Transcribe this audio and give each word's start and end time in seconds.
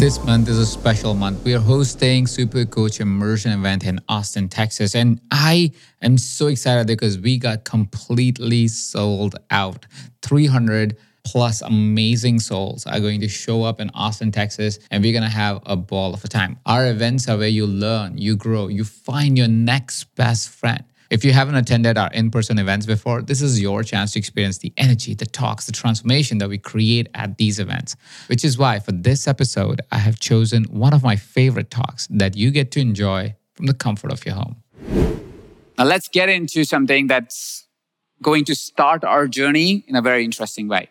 This 0.00 0.24
month 0.24 0.48
is 0.48 0.58
a 0.58 0.64
special 0.64 1.12
month. 1.12 1.44
We 1.44 1.54
are 1.54 1.60
hosting 1.60 2.26
Super 2.26 2.64
Coach 2.64 3.00
Immersion 3.00 3.52
event 3.52 3.84
in 3.84 4.00
Austin, 4.08 4.48
Texas. 4.48 4.94
And 4.94 5.20
I 5.30 5.72
am 6.00 6.16
so 6.16 6.46
excited 6.46 6.86
because 6.86 7.18
we 7.18 7.36
got 7.36 7.64
completely 7.64 8.66
sold 8.68 9.36
out. 9.50 9.84
300 10.22 10.96
plus 11.22 11.60
amazing 11.60 12.38
souls 12.38 12.86
are 12.86 12.98
going 12.98 13.20
to 13.20 13.28
show 13.28 13.62
up 13.62 13.78
in 13.78 13.90
Austin, 13.90 14.32
Texas, 14.32 14.78
and 14.90 15.02
we're 15.02 15.12
going 15.12 15.22
to 15.22 15.28
have 15.28 15.60
a 15.66 15.76
ball 15.76 16.14
of 16.14 16.24
a 16.24 16.28
time. 16.28 16.58
Our 16.64 16.86
events 16.86 17.28
are 17.28 17.36
where 17.36 17.48
you 17.48 17.66
learn, 17.66 18.16
you 18.16 18.36
grow, 18.36 18.68
you 18.68 18.84
find 18.84 19.36
your 19.36 19.48
next 19.48 20.04
best 20.14 20.48
friend. 20.48 20.82
If 21.10 21.24
you 21.24 21.32
haven't 21.32 21.56
attended 21.56 21.98
our 21.98 22.08
in 22.12 22.30
person 22.30 22.56
events 22.60 22.86
before, 22.86 23.20
this 23.20 23.42
is 23.42 23.60
your 23.60 23.82
chance 23.82 24.12
to 24.12 24.20
experience 24.20 24.58
the 24.58 24.72
energy, 24.76 25.12
the 25.12 25.26
talks, 25.26 25.66
the 25.66 25.72
transformation 25.72 26.38
that 26.38 26.48
we 26.48 26.56
create 26.56 27.08
at 27.14 27.36
these 27.36 27.58
events. 27.58 27.96
Which 28.28 28.44
is 28.44 28.56
why 28.56 28.78
for 28.78 28.92
this 28.92 29.26
episode, 29.26 29.80
I 29.90 29.98
have 29.98 30.20
chosen 30.20 30.64
one 30.64 30.94
of 30.94 31.02
my 31.02 31.16
favorite 31.16 31.68
talks 31.68 32.06
that 32.10 32.36
you 32.36 32.52
get 32.52 32.70
to 32.72 32.80
enjoy 32.80 33.34
from 33.54 33.66
the 33.66 33.74
comfort 33.74 34.12
of 34.12 34.24
your 34.24 34.36
home. 34.36 34.62
Now, 35.76 35.84
let's 35.84 36.06
get 36.06 36.28
into 36.28 36.62
something 36.62 37.08
that's 37.08 37.66
going 38.22 38.44
to 38.44 38.54
start 38.54 39.02
our 39.02 39.26
journey 39.26 39.82
in 39.88 39.96
a 39.96 40.02
very 40.02 40.24
interesting 40.24 40.68
way. 40.68 40.90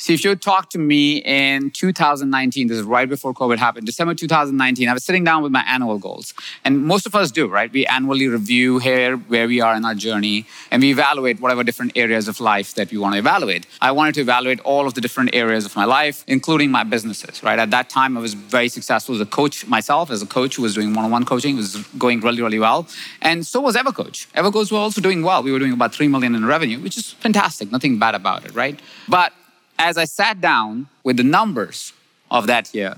See, 0.00 0.14
if 0.14 0.22
you 0.22 0.36
talked 0.36 0.70
to 0.72 0.78
me 0.78 1.16
in 1.16 1.72
2019, 1.72 2.68
this 2.68 2.78
is 2.78 2.84
right 2.84 3.08
before 3.08 3.34
COVID 3.34 3.58
happened, 3.58 3.84
December 3.84 4.14
2019, 4.14 4.88
I 4.88 4.92
was 4.92 5.02
sitting 5.02 5.24
down 5.24 5.42
with 5.42 5.50
my 5.50 5.64
annual 5.66 5.98
goals. 5.98 6.34
And 6.64 6.84
most 6.84 7.04
of 7.04 7.16
us 7.16 7.32
do, 7.32 7.48
right? 7.48 7.72
We 7.72 7.84
annually 7.84 8.28
review 8.28 8.78
here 8.78 9.16
where 9.16 9.48
we 9.48 9.60
are 9.60 9.74
in 9.74 9.84
our 9.84 9.96
journey 9.96 10.46
and 10.70 10.80
we 10.80 10.92
evaluate 10.92 11.40
whatever 11.40 11.64
different 11.64 11.92
areas 11.96 12.28
of 12.28 12.38
life 12.38 12.74
that 12.74 12.92
we 12.92 12.98
want 12.98 13.14
to 13.14 13.18
evaluate. 13.18 13.66
I 13.80 13.90
wanted 13.90 14.14
to 14.14 14.20
evaluate 14.20 14.60
all 14.60 14.86
of 14.86 14.94
the 14.94 15.00
different 15.00 15.30
areas 15.34 15.66
of 15.66 15.74
my 15.74 15.84
life, 15.84 16.22
including 16.28 16.70
my 16.70 16.84
businesses, 16.84 17.42
right? 17.42 17.58
At 17.58 17.72
that 17.72 17.90
time, 17.90 18.16
I 18.16 18.20
was 18.20 18.34
very 18.34 18.68
successful 18.68 19.16
as 19.16 19.20
a 19.20 19.26
coach 19.26 19.66
myself, 19.66 20.12
as 20.12 20.22
a 20.22 20.26
coach 20.26 20.54
who 20.54 20.62
was 20.62 20.76
doing 20.76 20.94
one 20.94 21.06
on 21.06 21.10
one 21.10 21.24
coaching, 21.24 21.56
was 21.56 21.76
going 21.98 22.20
really, 22.20 22.40
really 22.40 22.60
well. 22.60 22.86
And 23.20 23.44
so 23.44 23.60
was 23.60 23.74
EverCoach. 23.74 24.28
EverCoach 24.32 24.70
was 24.70 24.72
also 24.72 25.00
doing 25.00 25.24
well. 25.24 25.42
We 25.42 25.50
were 25.50 25.58
doing 25.58 25.72
about 25.72 25.92
3 25.92 26.06
million 26.06 26.36
in 26.36 26.46
revenue, 26.46 26.78
which 26.78 26.96
is 26.96 27.10
fantastic, 27.10 27.72
nothing 27.72 27.98
bad 27.98 28.14
about 28.14 28.44
it, 28.44 28.54
right? 28.54 28.78
But 29.08 29.32
as 29.78 29.96
I 29.96 30.04
sat 30.04 30.40
down 30.40 30.88
with 31.04 31.16
the 31.16 31.24
numbers 31.24 31.92
of 32.30 32.46
that 32.46 32.74
year, 32.74 32.96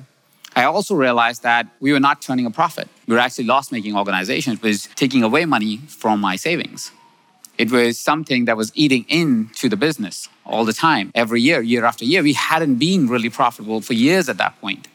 I 0.56 0.64
also 0.64 0.94
realized 0.94 1.42
that 1.42 1.68
we 1.78 1.92
were 1.92 2.00
not 2.00 2.20
turning 2.20 2.46
a 2.46 2.50
profit. 2.50 2.88
We 3.06 3.14
were 3.14 3.20
actually 3.20 3.44
loss 3.44 3.70
making 3.70 3.96
organizations, 3.96 4.56
It 4.58 4.62
was 4.62 4.88
taking 4.96 5.22
away 5.22 5.44
money 5.44 5.78
from 5.86 6.20
my 6.20 6.36
savings. 6.36 6.90
It 7.56 7.70
was 7.70 7.98
something 7.98 8.46
that 8.46 8.56
was 8.56 8.72
eating 8.74 9.04
into 9.08 9.68
the 9.68 9.76
business 9.76 10.28
all 10.46 10.64
the 10.64 10.72
time, 10.72 11.12
every 11.14 11.42
year, 11.42 11.60
year 11.60 11.84
after 11.84 12.04
year. 12.04 12.22
We 12.22 12.32
hadn't 12.32 12.76
been 12.76 13.06
really 13.06 13.28
profitable 13.28 13.82
for 13.82 13.92
years 13.92 14.28
at 14.28 14.38
that 14.38 14.58
point. 14.60 14.88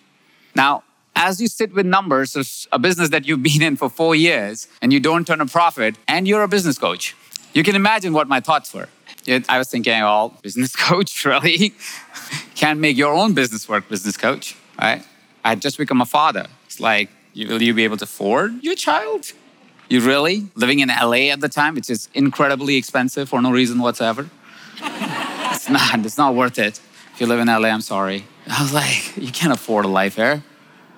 Now, 0.56 0.83
as 1.16 1.39
you 1.39 1.47
sit 1.47 1.73
with 1.73 1.86
numbers 1.86 2.36
of 2.36 2.50
a 2.72 2.80
business 2.80 3.09
that 3.09 3.25
you've 3.25 3.44
been 3.44 3.62
in 3.62 3.75
for 3.75 3.90
four 3.90 4.16
years 4.16 4.68
and 4.81 4.91
you 4.91 5.00
don't 5.00 5.25
turn 5.25 5.41
a 5.41 5.45
profit 5.45 5.95
and 6.07 6.28
you're 6.28 6.44
a 6.44 6.47
business 6.47 6.78
coach, 6.78 7.16
you 7.53 7.63
can 7.63 7.75
imagine 7.75 8.12
what 8.12 8.28
my 8.28 8.40
thoughts 8.40 8.74
were. 8.74 8.90
I 9.28 9.58
was 9.58 9.69
thinking, 9.69 9.94
well, 9.94 10.34
oh, 10.36 10.40
business 10.44 10.75
coach, 10.75 11.25
really? 11.25 11.74
Can't 12.56 12.80
make 12.80 12.97
your 12.97 13.13
own 13.13 13.34
business 13.34 13.68
work, 13.68 13.90
business 13.90 14.18
coach, 14.18 14.56
right? 14.80 15.03
I 15.44 15.50
had 15.50 15.62
just 15.62 15.78
become 15.78 16.02
a 16.02 16.06
father. 16.06 16.47
It's 16.66 16.80
like, 16.80 17.09
will 17.36 17.62
you 17.62 17.74
be 17.74 17.84
able 17.84 17.97
to 17.97 18.06
afford 18.06 18.63
your 18.63 18.75
child? 18.75 19.34
You 19.90 20.02
really? 20.02 20.47
Living 20.56 20.80
in 20.80 20.90
LA 20.90 21.31
at 21.31 21.41
the 21.41 21.50
time, 21.50 21.75
which 21.75 21.90
is 21.90 22.09
incredibly 22.13 22.75
expensive 22.75 23.30
for 23.30 23.41
no 23.41 23.52
reason 23.52 23.80
whatsoever. 23.80 24.30
it's 24.81 25.69
not, 25.69 26.06
it's 26.06 26.18
not 26.18 26.34
worth 26.34 26.57
it. 26.57 26.80
If 27.13 27.22
you 27.22 27.28
live 27.28 27.40
in 27.40 27.47
LA, 27.47 27.69
I'm 27.69 27.81
sorry. 27.81 28.25
I 28.50 28.62
was 28.62 28.74
like, 28.74 29.16
you 29.16 29.31
can't 29.31 29.53
afford 29.53 29.86
a 29.86 29.88
life 29.88 30.16
here. 30.16 30.44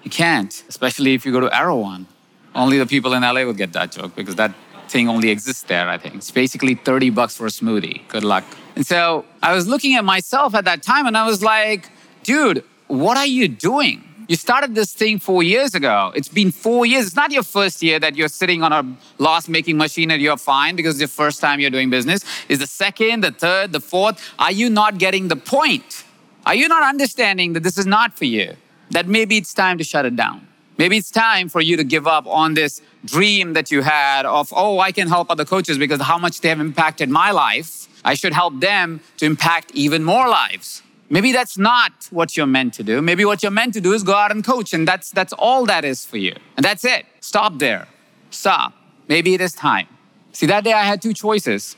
You 0.04 0.10
can't, 0.10 0.64
especially 0.70 1.14
if 1.14 1.26
you 1.26 1.32
go 1.32 1.42
to 1.42 1.56
Erewhon. 1.56 2.08
Only 2.56 2.78
the 2.78 2.86
people 2.86 3.14
in 3.14 3.22
LA 3.22 3.44
would 3.44 3.58
get 3.58 3.74
that 3.74 3.92
joke 3.92 4.16
because 4.16 4.36
that 4.36 4.54
thing 4.90 5.08
only 5.08 5.30
exists 5.30 5.64
there, 5.64 5.90
I 5.90 5.98
think. 5.98 6.16
It's 6.16 6.32
basically 6.32 6.76
30 6.76 7.10
bucks 7.12 7.36
for 7.36 7.46
a 7.46 7.50
smoothie. 7.50 8.08
Good 8.08 8.24
luck. 8.24 8.44
And 8.76 8.86
so 8.86 9.26
I 9.42 9.54
was 9.54 9.68
looking 9.68 9.96
at 9.96 10.06
myself 10.06 10.56
at 10.56 10.66
that 10.66 10.84
time 10.84 11.08
and 11.08 11.18
I 11.18 11.26
was 11.26 11.44
like, 11.44 11.90
dude, 12.24 12.64
what 12.88 13.18
are 13.18 13.26
you 13.26 13.48
doing? 13.48 14.04
You 14.28 14.36
started 14.36 14.76
this 14.76 14.94
thing 14.94 15.20
four 15.20 15.42
years 15.42 15.74
ago. 15.74 16.12
It's 16.14 16.28
been 16.28 16.52
four 16.52 16.86
years. 16.86 17.08
It's 17.08 17.16
not 17.16 17.32
your 17.32 17.44
first 17.44 17.82
year 17.82 17.98
that 18.00 18.18
you're 18.18 18.28
sitting 18.28 18.62
on 18.62 18.74
a 18.74 18.84
loss 19.20 19.48
making 19.48 19.78
machine 19.78 20.12
and 20.12 20.22
you're 20.22 20.38
fine 20.38 20.76
because 20.76 21.00
it's 21.02 21.12
the 21.12 21.24
first 21.24 21.40
time 21.40 21.62
you're 21.62 21.70
doing 21.70 21.90
business. 21.90 22.26
Is 22.50 22.60
the 22.60 22.68
second, 22.68 23.24
the 23.24 23.32
third, 23.32 23.72
the 23.72 23.80
fourth? 23.80 24.22
Are 24.38 24.52
you 24.52 24.70
not 24.70 24.98
getting 24.98 25.30
the 25.30 25.38
point? 25.38 26.04
Are 26.46 26.56
you 26.56 26.68
not 26.68 26.84
understanding 26.84 27.54
that 27.54 27.64
this 27.64 27.78
is 27.78 27.86
not 27.86 28.18
for 28.18 28.26
you? 28.26 28.56
That 28.92 29.08
maybe 29.08 29.38
it's 29.38 29.54
time 29.54 29.78
to 29.78 29.84
shut 29.84 30.06
it 30.06 30.16
down? 30.16 30.47
Maybe 30.78 30.98
it's 30.98 31.10
time 31.10 31.50
for 31.50 31.60
you 31.60 31.76
to 31.78 31.84
give 31.84 32.06
up 32.06 32.28
on 32.28 32.54
this 32.54 32.82
dream 33.04 33.54
that 33.54 33.72
you 33.72 33.82
had 33.82 34.26
of, 34.26 34.54
oh, 34.56 34.80
I 34.80 34.92
can 34.92 35.08
help 35.08 35.32
other 35.32 35.46
coaches 35.46 35.78
because 35.78 36.02
how 36.02 36.18
much 36.18 36.42
they 36.42 36.50
have 36.50 36.60
impacted 36.60 37.10
my 37.10 37.32
life. 37.32 37.88
I 38.06 38.14
should 38.14 38.34
help 38.34 38.60
them 38.60 39.02
to 39.18 39.26
impact 39.26 39.72
even 39.74 40.04
more 40.04 40.30
lives. 40.30 40.84
Maybe 41.10 41.32
that's 41.32 41.58
not 41.58 42.08
what 42.12 42.38
you're 42.38 42.46
meant 42.46 42.74
to 42.76 42.84
do. 42.84 43.02
Maybe 43.02 43.26
what 43.26 43.42
you're 43.42 43.52
meant 43.52 43.74
to 43.74 43.82
do 43.82 43.94
is 43.94 44.04
go 44.04 44.14
out 44.14 44.32
and 44.32 44.44
coach, 44.44 44.74
and 44.74 44.88
that's, 44.88 45.10
that's 45.12 45.34
all 45.34 45.66
that 45.66 45.84
is 45.84 46.06
for 46.06 46.18
you. 46.18 46.36
And 46.58 46.64
that's 46.64 46.86
it. 46.86 47.06
Stop 47.22 47.60
there. 47.60 47.88
Stop. 48.30 48.74
Maybe 49.08 49.34
it 49.34 49.42
is 49.42 49.54
time. 49.54 49.88
See, 50.34 50.46
that 50.46 50.64
day 50.64 50.74
I 50.74 50.84
had 50.84 51.02
two 51.02 51.14
choices. 51.14 51.76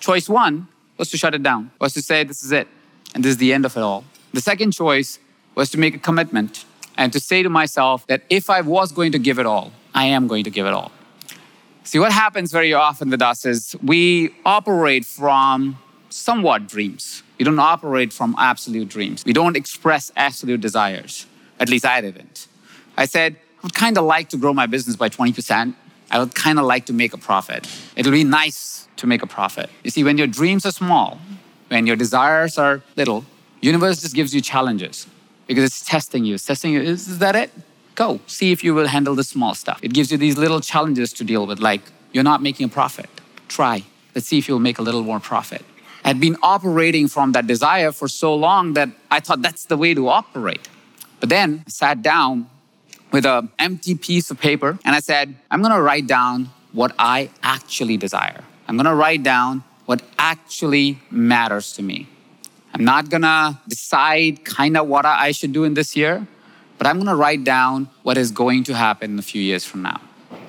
Choice 0.00 0.28
one 0.28 0.66
was 0.96 1.10
to 1.10 1.18
shut 1.18 1.34
it 1.34 1.42
down, 1.42 1.70
was 1.80 1.92
to 1.94 2.02
say, 2.02 2.24
this 2.24 2.42
is 2.42 2.52
it, 2.52 2.66
and 3.14 3.22
this 3.22 3.30
is 3.30 3.36
the 3.36 3.52
end 3.52 3.64
of 3.64 3.76
it 3.76 3.80
all. 3.80 4.04
The 4.32 4.40
second 4.40 4.72
choice 4.72 5.18
was 5.54 5.70
to 5.70 5.78
make 5.78 5.94
a 5.94 5.98
commitment 5.98 6.64
and 6.96 7.12
to 7.12 7.20
say 7.20 7.42
to 7.42 7.48
myself 7.48 8.06
that 8.08 8.22
if 8.28 8.50
I 8.50 8.60
was 8.60 8.92
going 8.92 9.12
to 9.12 9.18
give 9.18 9.38
it 9.38 9.46
all, 9.46 9.72
I 9.94 10.06
am 10.06 10.26
going 10.26 10.44
to 10.44 10.50
give 10.50 10.66
it 10.66 10.72
all. 10.72 10.92
See, 11.84 11.98
what 11.98 12.12
happens 12.12 12.52
very 12.52 12.72
often 12.72 13.10
with 13.10 13.22
us 13.22 13.44
is 13.44 13.74
we 13.82 14.34
operate 14.44 15.04
from 15.04 15.78
somewhat 16.10 16.68
dreams. 16.68 17.22
We 17.38 17.44
don't 17.44 17.58
operate 17.58 18.12
from 18.12 18.34
absolute 18.38 18.88
dreams. 18.88 19.24
We 19.24 19.32
don't 19.32 19.56
express 19.56 20.12
absolute 20.14 20.60
desires. 20.60 21.26
At 21.58 21.68
least 21.68 21.86
I 21.86 22.00
didn't. 22.00 22.48
I 22.96 23.06
said, 23.06 23.36
I 23.58 23.60
would 23.62 23.74
kind 23.74 23.96
of 23.96 24.04
like 24.04 24.28
to 24.30 24.36
grow 24.36 24.52
my 24.52 24.66
business 24.66 24.96
by 24.96 25.08
20%. 25.08 25.74
I 26.10 26.18
would 26.18 26.34
kind 26.34 26.58
of 26.58 26.64
like 26.64 26.86
to 26.86 26.92
make 26.92 27.14
a 27.14 27.18
profit. 27.18 27.66
It'll 27.96 28.12
be 28.12 28.24
nice 28.24 28.88
to 28.96 29.06
make 29.06 29.22
a 29.22 29.26
profit. 29.26 29.70
You 29.84 29.90
see, 29.90 30.04
when 30.04 30.18
your 30.18 30.26
dreams 30.26 30.66
are 30.66 30.72
small, 30.72 31.18
when 31.68 31.86
your 31.86 31.96
desires 31.96 32.58
are 32.58 32.82
little, 32.96 33.24
universe 33.60 34.00
just 34.02 34.14
gives 34.14 34.34
you 34.34 34.40
challenges 34.40 35.06
because 35.50 35.64
it's 35.64 35.84
testing 35.84 36.24
you. 36.24 36.34
It's 36.36 36.44
testing 36.44 36.72
you. 36.72 36.80
Is, 36.80 37.08
is 37.08 37.18
that 37.18 37.34
it? 37.34 37.50
Go. 37.96 38.20
See 38.28 38.52
if 38.52 38.62
you 38.62 38.72
will 38.72 38.86
handle 38.86 39.16
the 39.16 39.24
small 39.24 39.56
stuff. 39.56 39.80
It 39.82 39.92
gives 39.92 40.12
you 40.12 40.16
these 40.16 40.38
little 40.38 40.60
challenges 40.60 41.12
to 41.14 41.24
deal 41.24 41.44
with, 41.44 41.58
like 41.58 41.80
you're 42.12 42.22
not 42.22 42.40
making 42.40 42.66
a 42.66 42.68
profit. 42.68 43.10
Try. 43.48 43.82
Let's 44.14 44.28
see 44.28 44.38
if 44.38 44.46
you'll 44.46 44.60
make 44.60 44.78
a 44.78 44.82
little 44.82 45.02
more 45.02 45.18
profit. 45.18 45.64
I'd 46.04 46.20
been 46.20 46.36
operating 46.40 47.08
from 47.08 47.32
that 47.32 47.48
desire 47.48 47.90
for 47.90 48.06
so 48.06 48.32
long 48.32 48.74
that 48.74 48.90
I 49.10 49.18
thought 49.18 49.42
that's 49.42 49.64
the 49.64 49.76
way 49.76 49.92
to 49.92 50.08
operate. 50.08 50.68
But 51.18 51.30
then 51.30 51.64
I 51.66 51.70
sat 51.70 52.00
down 52.00 52.48
with 53.10 53.26
an 53.26 53.50
empty 53.58 53.96
piece 53.96 54.30
of 54.30 54.38
paper 54.38 54.78
and 54.84 54.94
I 54.94 55.00
said, 55.00 55.34
I'm 55.50 55.62
going 55.62 55.74
to 55.74 55.82
write 55.82 56.06
down 56.06 56.50
what 56.70 56.94
I 56.96 57.30
actually 57.42 57.96
desire. 57.96 58.44
I'm 58.68 58.76
going 58.76 58.86
to 58.86 58.94
write 58.94 59.24
down 59.24 59.64
what 59.86 60.00
actually 60.16 61.00
matters 61.10 61.72
to 61.72 61.82
me. 61.82 62.06
I'm 62.72 62.84
not 62.84 63.10
gonna 63.10 63.60
decide 63.66 64.44
kind 64.44 64.76
of 64.76 64.86
what 64.86 65.04
I 65.04 65.32
should 65.32 65.52
do 65.52 65.64
in 65.64 65.74
this 65.74 65.96
year, 65.96 66.26
but 66.78 66.86
I'm 66.86 66.98
gonna 66.98 67.16
write 67.16 67.42
down 67.42 67.88
what 68.02 68.16
is 68.16 68.30
going 68.30 68.64
to 68.64 68.74
happen 68.74 69.12
in 69.12 69.18
a 69.18 69.22
few 69.22 69.42
years 69.42 69.64
from 69.64 69.82
now. 69.82 70.00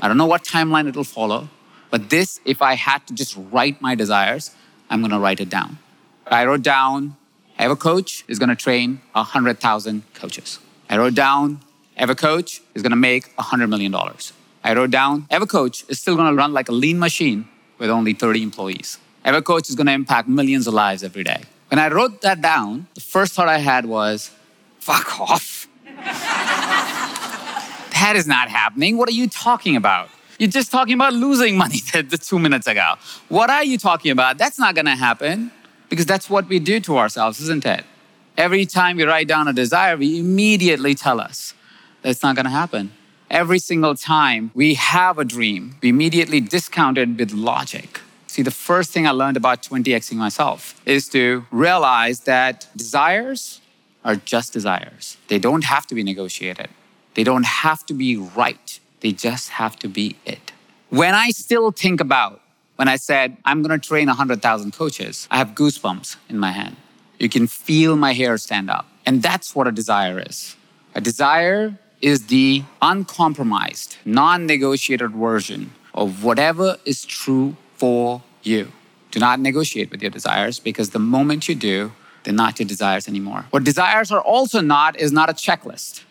I 0.02 0.08
don't 0.08 0.18
know 0.18 0.28
what 0.28 0.44
timeline 0.44 0.88
it'll 0.88 1.04
follow, 1.04 1.50
but 1.90 2.10
this, 2.10 2.40
if 2.46 2.62
I 2.62 2.76
had 2.76 3.06
to 3.08 3.14
just 3.14 3.36
write 3.52 3.82
my 3.82 3.96
desires, 3.96 4.52
I'm 4.90 5.02
gonna 5.02 5.20
write 5.20 5.40
it 5.40 5.50
down. 5.50 5.80
I 6.28 6.46
wrote 6.46 6.62
down 6.62 7.18
I 7.58 7.64
have 7.64 7.72
a 7.72 7.76
EverCoach 7.76 8.24
is 8.28 8.40
gonna 8.40 8.56
train 8.56 9.02
100,000 9.14 10.04
coaches. 10.14 10.60
I 10.90 10.98
wrote 10.98 11.16
down 11.16 11.60
EverCoach 12.00 12.62
is 12.76 12.84
gonna 12.84 12.96
make 12.96 13.36
$100 13.36 13.68
million. 13.68 13.94
I 14.64 14.74
wrote 14.74 14.92
down 14.92 15.26
I 15.32 15.34
have 15.34 15.42
a 15.42 15.48
EverCoach 15.48 15.90
is 15.90 16.00
still 16.00 16.16
gonna 16.16 16.36
run 16.36 16.54
like 16.54 16.70
a 16.70 16.72
lean 16.72 17.00
machine 17.00 17.48
with 17.80 17.90
only 17.90 18.14
30 18.14 18.44
employees. 18.44 19.00
EverCoach 19.26 19.70
is 19.70 19.76
gonna 19.76 19.92
impact 19.92 20.28
millions 20.28 20.68
of 20.68 20.76
lives 20.76 21.04
every 21.04 21.24
day 21.24 21.44
When 21.72 21.80
I 21.80 21.88
wrote 21.88 22.22
that 22.24 22.42
down, 22.42 22.88
the 22.96 23.00
first 23.00 23.32
thought 23.32 23.48
I 23.48 23.60
had 23.60 23.86
was, 23.86 24.30
fuck 24.80 25.22
off. 25.22 25.70
that 25.86 27.06
is 28.18 28.28
not 28.28 28.50
happening. 28.50 28.98
What 28.98 29.08
are 29.08 29.14
you 29.14 29.30
talking 29.30 29.78
about? 29.78 30.10
You're 30.38 30.50
just 30.50 30.70
talking 30.70 30.96
about 30.96 31.14
losing 31.14 31.56
money 31.56 31.78
the 31.94 32.20
two 32.22 32.40
minutes 32.40 32.68
ago. 32.68 32.96
What 33.30 33.50
are 33.50 33.64
you 33.64 33.78
talking 33.78 34.12
about? 34.12 34.38
That's 34.38 34.60
not 34.60 34.76
gonna 34.76 34.98
happen 34.98 35.50
because 35.88 36.06
that's 36.06 36.30
what 36.30 36.50
we 36.50 36.60
do 36.60 36.82
to 36.82 36.98
ourselves, 36.98 37.40
isn't 37.40 37.66
it? 37.66 37.86
Every 38.38 38.66
time 38.66 38.98
we 38.98 39.06
write 39.06 39.30
down 39.30 39.48
a 39.48 39.54
desire, 39.54 39.96
we 39.96 40.20
immediately 40.20 40.94
tell 40.94 41.22
us 41.22 41.54
that's 42.02 42.22
not 42.22 42.36
gonna 42.36 42.50
happen. 42.50 42.92
Every 43.30 43.60
single 43.60 43.96
time 43.96 44.52
we 44.54 44.74
have 44.74 45.18
a 45.18 45.24
dream, 45.24 45.78
we 45.82 45.88
immediately 45.88 46.42
discount 46.42 46.98
it 46.98 47.18
with 47.18 47.32
logic. 47.32 48.02
See, 48.32 48.44
the 48.44 48.50
first 48.70 48.94
thing 48.94 49.06
I 49.06 49.12
learned 49.12 49.36
about 49.36 49.62
20xing 49.62 50.16
myself 50.16 50.82
is 50.86 51.10
to 51.10 51.46
realize 51.52 52.22
that 52.22 52.66
desires 52.78 53.60
are 54.06 54.16
just 54.16 54.54
desires. 54.54 55.18
They 55.28 55.38
don't 55.38 55.66
have 55.66 55.86
to 55.88 55.96
be 55.96 56.02
negotiated, 56.02 56.70
they 57.16 57.26
don't 57.26 57.46
have 57.46 57.86
to 57.88 57.94
be 57.94 58.16
right. 58.16 58.80
They 59.02 59.12
just 59.12 59.50
have 59.50 59.76
to 59.80 59.90
be 59.90 60.16
it. 60.26 60.54
When 60.88 61.14
I 61.14 61.32
still 61.32 61.72
think 61.72 62.00
about 62.00 62.40
when 62.78 62.88
I 62.88 62.96
said, 62.96 63.36
I'm 63.44 63.62
gonna 63.62 63.78
train 63.78 64.08
100,000 64.08 64.72
coaches, 64.72 65.28
I 65.30 65.38
have 65.38 65.50
goosebumps 65.50 66.16
in 66.30 66.38
my 66.40 66.52
hand. 66.52 66.78
You 67.20 67.28
can 67.28 67.48
feel 67.48 67.98
my 67.98 68.14
hair 68.14 68.38
stand 68.38 68.70
up. 68.70 68.88
And 69.06 69.22
that's 69.22 69.54
what 69.54 69.68
a 69.68 69.74
desire 69.74 70.24
is. 70.26 70.56
A 70.96 71.02
desire 71.02 71.78
is 72.00 72.28
the 72.28 72.64
uncompromised, 72.82 73.98
non 74.06 74.46
negotiated 74.46 75.12
version 75.12 75.74
of 75.94 76.24
whatever 76.24 76.78
is 76.86 77.04
true 77.04 77.58
for 77.82 78.22
you. 78.44 78.72
Do 79.10 79.20
not 79.20 79.40
negotiate 79.40 79.90
with 79.92 80.02
your 80.04 80.12
desires 80.12 80.60
because 80.60 80.92
the 80.92 81.04
moment 81.18 81.50
you 81.50 81.56
do, 81.56 81.92
they're 82.24 82.42
not 82.46 82.60
your 82.60 82.68
desires 82.68 83.08
anymore. 83.08 83.42
What 83.50 83.64
desires 83.64 84.12
are 84.12 84.22
also 84.22 84.62
not 84.62 85.00
is 85.06 85.12
not 85.12 85.28
a 85.32 85.34
checklist. 85.34 86.04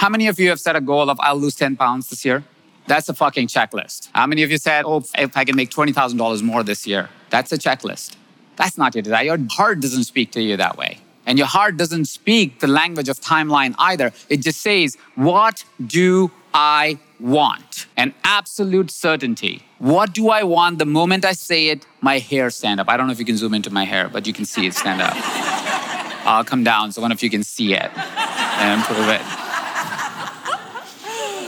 How 0.00 0.08
many 0.08 0.26
of 0.26 0.40
you 0.40 0.48
have 0.48 0.58
set 0.58 0.74
a 0.74 0.80
goal 0.80 1.08
of 1.08 1.16
I'll 1.20 1.36
lose 1.36 1.54
10 1.54 1.76
pounds 1.76 2.10
this 2.10 2.24
year? 2.24 2.42
That's 2.88 3.08
a 3.08 3.14
fucking 3.14 3.46
checklist. 3.46 4.08
How 4.14 4.26
many 4.26 4.42
of 4.42 4.50
you 4.50 4.58
said, 4.58 4.84
oh, 4.84 5.04
if 5.16 5.36
I 5.36 5.44
can 5.44 5.54
make 5.54 5.70
$20,000 5.70 6.42
more 6.42 6.64
this 6.64 6.88
year? 6.88 7.08
That's 7.30 7.52
a 7.52 7.58
checklist. 7.66 8.16
That's 8.56 8.76
not 8.76 8.96
your 8.96 9.02
desire. 9.02 9.24
Your 9.30 9.38
heart 9.50 9.78
doesn't 9.78 10.04
speak 10.12 10.32
to 10.32 10.42
you 10.42 10.56
that 10.56 10.76
way. 10.76 10.98
And 11.24 11.38
your 11.38 11.46
heart 11.46 11.76
doesn't 11.76 12.06
speak 12.06 12.58
the 12.58 12.66
language 12.80 13.08
of 13.08 13.20
timeline 13.20 13.76
either. 13.78 14.12
It 14.28 14.38
just 14.42 14.60
says, 14.60 14.98
What 15.14 15.64
do 15.98 16.32
I 16.52 16.98
want? 17.20 17.86
An 17.96 18.14
absolute 18.24 18.90
certainty. 18.90 19.62
What 19.78 20.12
do 20.12 20.28
I 20.30 20.42
want? 20.42 20.78
The 20.78 20.86
moment 20.86 21.24
I 21.24 21.32
say 21.32 21.68
it, 21.68 21.86
my 22.00 22.18
hair 22.18 22.50
stand 22.50 22.80
up. 22.80 22.88
I 22.88 22.96
don't 22.96 23.06
know 23.06 23.12
if 23.12 23.18
you 23.18 23.24
can 23.24 23.36
zoom 23.36 23.54
into 23.54 23.70
my 23.70 23.84
hair, 23.84 24.08
but 24.08 24.26
you 24.26 24.32
can 24.32 24.44
see 24.44 24.66
it 24.66 24.74
stand 24.74 25.00
up. 25.02 25.14
I'll 26.26 26.44
come 26.44 26.64
down 26.64 26.92
so 26.92 27.00
one 27.00 27.12
of 27.12 27.22
you 27.22 27.30
can 27.30 27.44
see 27.44 27.74
it 27.74 27.90
and 27.96 28.80
improve 28.80 29.08
it. 29.08 29.20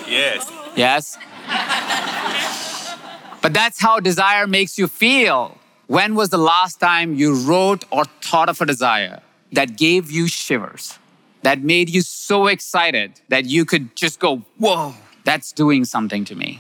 Yes. 0.09 0.51
Yes? 0.77 1.19
But 3.43 3.53
that's 3.53 3.81
how 3.81 4.01
desire 4.01 4.47
makes 4.47 4.79
you 4.79 4.89
feel. 4.89 5.59
When 5.87 6.15
was 6.15 6.29
the 6.29 6.39
last 6.39 6.81
time 6.81 7.15
you 7.15 7.35
wrote 7.35 7.85
or 7.91 8.05
thought 8.21 8.49
of 8.49 8.61
a 8.61 8.67
desire 8.67 9.21
that 9.53 9.77
gave 9.77 10.11
you 10.11 10.29
shivers, 10.29 10.99
that 11.43 11.63
made 11.63 11.89
you 11.89 12.03
so 12.03 12.47
excited 12.47 13.21
that 13.29 13.47
you 13.47 13.65
could 13.65 13.97
just 13.97 14.21
go, 14.21 14.43
whoa, 14.59 14.95
that's 15.29 15.53
doing 15.53 15.85
something 15.85 16.25
to 16.25 16.35
me? 16.35 16.51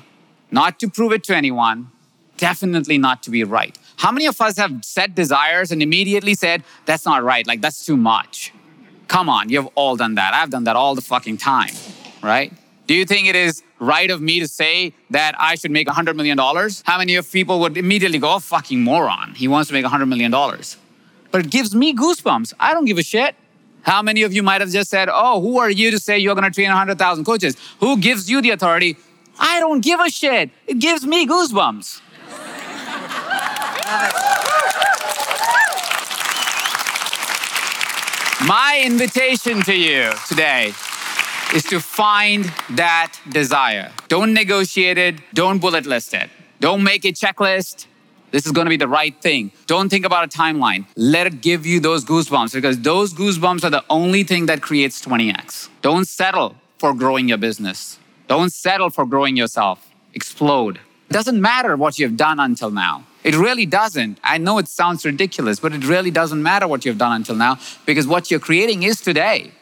Not 0.50 0.78
to 0.80 0.90
prove 0.90 1.12
it 1.12 1.24
to 1.24 1.34
anyone, 1.34 1.90
definitely 2.36 2.98
not 2.98 3.22
to 3.22 3.30
be 3.30 3.42
right. 3.42 3.74
How 3.96 4.12
many 4.12 4.26
of 4.26 4.38
us 4.42 4.58
have 4.58 4.84
set 4.84 5.14
desires 5.14 5.72
and 5.72 5.82
immediately 5.82 6.34
said, 6.34 6.62
that's 6.84 7.06
not 7.06 7.24
right, 7.24 7.46
like 7.46 7.62
that's 7.62 7.86
too 7.86 7.96
much? 7.96 8.52
Come 9.14 9.30
on, 9.30 9.48
you've 9.48 9.68
all 9.74 9.96
done 9.96 10.16
that. 10.16 10.34
I've 10.34 10.50
done 10.50 10.64
that 10.64 10.76
all 10.76 10.94
the 10.94 11.00
fucking 11.00 11.38
time, 11.38 11.74
right? 12.22 12.52
Do 12.86 12.92
you 12.92 13.06
think 13.06 13.26
it 13.26 13.36
is 13.36 13.62
right 13.78 14.10
of 14.10 14.20
me 14.20 14.38
to 14.40 14.46
say 14.46 14.92
that 15.10 15.34
I 15.38 15.54
should 15.54 15.70
make 15.70 15.88
$100 15.88 16.14
million? 16.14 16.36
How 16.36 16.98
many 16.98 17.14
of 17.14 17.32
people 17.32 17.60
would 17.60 17.78
immediately 17.78 18.18
go, 18.18 18.34
oh, 18.34 18.38
fucking 18.38 18.82
moron, 18.82 19.34
he 19.34 19.48
wants 19.48 19.68
to 19.68 19.74
make 19.74 19.86
$100 19.86 20.06
million? 20.08 20.30
But 20.30 21.46
it 21.46 21.50
gives 21.50 21.74
me 21.74 21.94
goosebumps. 21.94 22.52
I 22.60 22.74
don't 22.74 22.84
give 22.84 22.98
a 22.98 23.02
shit. 23.02 23.34
How 23.88 24.02
many 24.02 24.22
of 24.22 24.34
you 24.34 24.42
might 24.42 24.60
have 24.60 24.68
just 24.68 24.90
said, 24.90 25.08
oh, 25.10 25.40
who 25.40 25.58
are 25.58 25.70
you 25.70 25.90
to 25.90 25.98
say 25.98 26.18
you're 26.18 26.34
gonna 26.34 26.50
train 26.50 26.68
100,000 26.68 27.24
coaches? 27.24 27.56
Who 27.80 27.96
gives 27.96 28.30
you 28.30 28.42
the 28.42 28.50
authority? 28.50 28.98
I 29.38 29.60
don't 29.60 29.80
give 29.80 29.98
a 29.98 30.10
shit. 30.10 30.50
It 30.66 30.78
gives 30.78 31.06
me 31.06 31.26
goosebumps. 31.26 32.02
My 38.46 38.82
invitation 38.84 39.62
to 39.62 39.74
you 39.74 40.12
today 40.28 40.74
is 41.54 41.62
to 41.70 41.80
find 41.80 42.44
that 42.68 43.18
desire. 43.30 43.90
Don't 44.08 44.34
negotiate 44.34 44.98
it, 44.98 45.14
don't 45.32 45.60
bullet 45.60 45.86
list 45.86 46.12
it. 46.12 46.28
Don't 46.60 46.82
make 46.82 47.06
a 47.06 47.12
checklist. 47.12 47.86
This 48.30 48.44
is 48.44 48.52
going 48.52 48.66
to 48.66 48.70
be 48.70 48.76
the 48.76 48.88
right 48.88 49.18
thing. 49.20 49.52
Don't 49.66 49.88
think 49.88 50.04
about 50.04 50.24
a 50.24 50.38
timeline. 50.38 50.86
Let 50.96 51.26
it 51.26 51.40
give 51.40 51.64
you 51.64 51.80
those 51.80 52.04
goosebumps 52.04 52.52
because 52.52 52.78
those 52.80 53.14
goosebumps 53.14 53.64
are 53.64 53.70
the 53.70 53.84
only 53.88 54.22
thing 54.22 54.46
that 54.46 54.60
creates 54.60 55.04
20x. 55.04 55.68
Don't 55.82 56.06
settle 56.06 56.56
for 56.78 56.92
growing 56.94 57.28
your 57.28 57.38
business. 57.38 57.98
Don't 58.26 58.52
settle 58.52 58.90
for 58.90 59.06
growing 59.06 59.36
yourself. 59.36 59.90
Explode. 60.14 60.76
It 61.08 61.14
doesn't 61.14 61.40
matter 61.40 61.76
what 61.76 61.98
you've 61.98 62.18
done 62.18 62.38
until 62.38 62.70
now. 62.70 63.04
It 63.24 63.34
really 63.34 63.66
doesn't. 63.66 64.18
I 64.22 64.38
know 64.38 64.58
it 64.58 64.68
sounds 64.68 65.04
ridiculous, 65.04 65.58
but 65.58 65.72
it 65.72 65.84
really 65.86 66.10
doesn't 66.10 66.42
matter 66.42 66.68
what 66.68 66.84
you've 66.84 66.98
done 66.98 67.12
until 67.12 67.34
now 67.34 67.58
because 67.86 68.06
what 68.06 68.30
you're 68.30 68.40
creating 68.40 68.82
is 68.82 69.00
today 69.00 69.52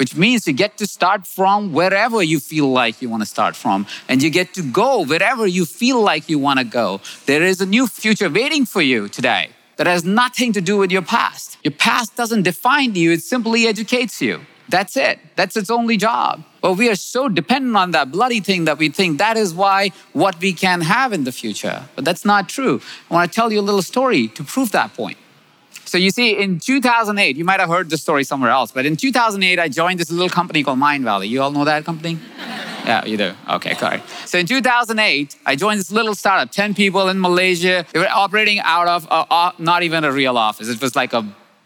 which 0.00 0.16
means 0.16 0.46
you 0.46 0.54
get 0.54 0.78
to 0.78 0.86
start 0.86 1.26
from 1.26 1.74
wherever 1.74 2.22
you 2.22 2.40
feel 2.40 2.72
like 2.72 3.02
you 3.02 3.10
want 3.10 3.22
to 3.22 3.26
start 3.26 3.54
from. 3.54 3.86
And 4.08 4.22
you 4.22 4.30
get 4.30 4.54
to 4.54 4.62
go 4.62 5.04
wherever 5.04 5.46
you 5.46 5.66
feel 5.66 6.00
like 6.00 6.26
you 6.30 6.38
want 6.38 6.58
to 6.58 6.64
go. 6.64 7.02
There 7.26 7.42
is 7.42 7.60
a 7.60 7.66
new 7.66 7.86
future 7.86 8.30
waiting 8.30 8.64
for 8.64 8.80
you 8.80 9.10
today 9.10 9.50
that 9.76 9.86
has 9.86 10.02
nothing 10.02 10.54
to 10.54 10.62
do 10.62 10.78
with 10.78 10.90
your 10.90 11.02
past. 11.02 11.58
Your 11.62 11.72
past 11.72 12.16
doesn't 12.16 12.44
define 12.44 12.94
you, 12.94 13.12
it 13.12 13.22
simply 13.22 13.66
educates 13.66 14.22
you. 14.22 14.40
That's 14.70 14.96
it. 14.96 15.18
That's 15.36 15.54
its 15.54 15.68
only 15.68 15.98
job. 15.98 16.44
But 16.62 16.74
we 16.74 16.88
are 16.88 16.94
so 16.94 17.28
dependent 17.28 17.76
on 17.76 17.90
that 17.90 18.10
bloody 18.10 18.40
thing 18.40 18.64
that 18.64 18.78
we 18.78 18.88
think 18.88 19.18
that 19.18 19.36
is 19.36 19.52
why 19.52 19.90
what 20.14 20.40
we 20.40 20.54
can 20.54 20.80
have 20.80 21.12
in 21.12 21.24
the 21.24 21.32
future. 21.32 21.82
But 21.94 22.06
that's 22.06 22.24
not 22.24 22.48
true. 22.48 22.80
I 23.10 23.14
want 23.14 23.30
to 23.30 23.34
tell 23.34 23.52
you 23.52 23.60
a 23.60 23.66
little 23.70 23.82
story 23.82 24.28
to 24.28 24.44
prove 24.44 24.72
that 24.72 24.94
point. 24.94 25.18
So 25.90 25.98
you 25.98 26.10
see, 26.10 26.38
in 26.38 26.60
2008, 26.60 27.36
you 27.36 27.44
might 27.44 27.58
have 27.58 27.68
heard 27.68 27.90
this 27.90 28.00
story 28.00 28.22
somewhere 28.22 28.52
else, 28.52 28.70
but 28.70 28.86
in 28.86 28.94
2008, 28.94 29.58
I 29.58 29.68
joined 29.68 29.98
this 29.98 30.08
little 30.08 30.28
company 30.28 30.62
called 30.62 30.78
Mindvalley. 30.78 31.28
You 31.28 31.42
all 31.42 31.50
know 31.50 31.64
that 31.64 31.84
company? 31.84 32.16
Yeah, 32.86 33.04
you 33.04 33.18
do. 33.18 33.34
Okay, 33.48 33.74
sorry. 33.74 34.02
So 34.24 34.38
in 34.38 34.46
2008, 34.46 35.36
I 35.44 35.54
joined 35.54 35.80
this 35.80 35.92
little 35.92 36.14
startup, 36.14 36.50
10 36.50 36.74
people 36.74 37.10
in 37.10 37.20
Malaysia. 37.20 37.84
They 37.92 37.98
were 37.98 38.08
operating 38.08 38.58
out 38.60 38.88
of 38.88 39.06
a, 39.10 39.26
a, 39.30 39.54
not 39.58 39.82
even 39.82 40.02
a 40.02 40.10
real 40.10 40.38
office. 40.38 40.66
It 40.68 40.80
was 40.80 40.96
like 40.96 41.12
a 41.12 41.22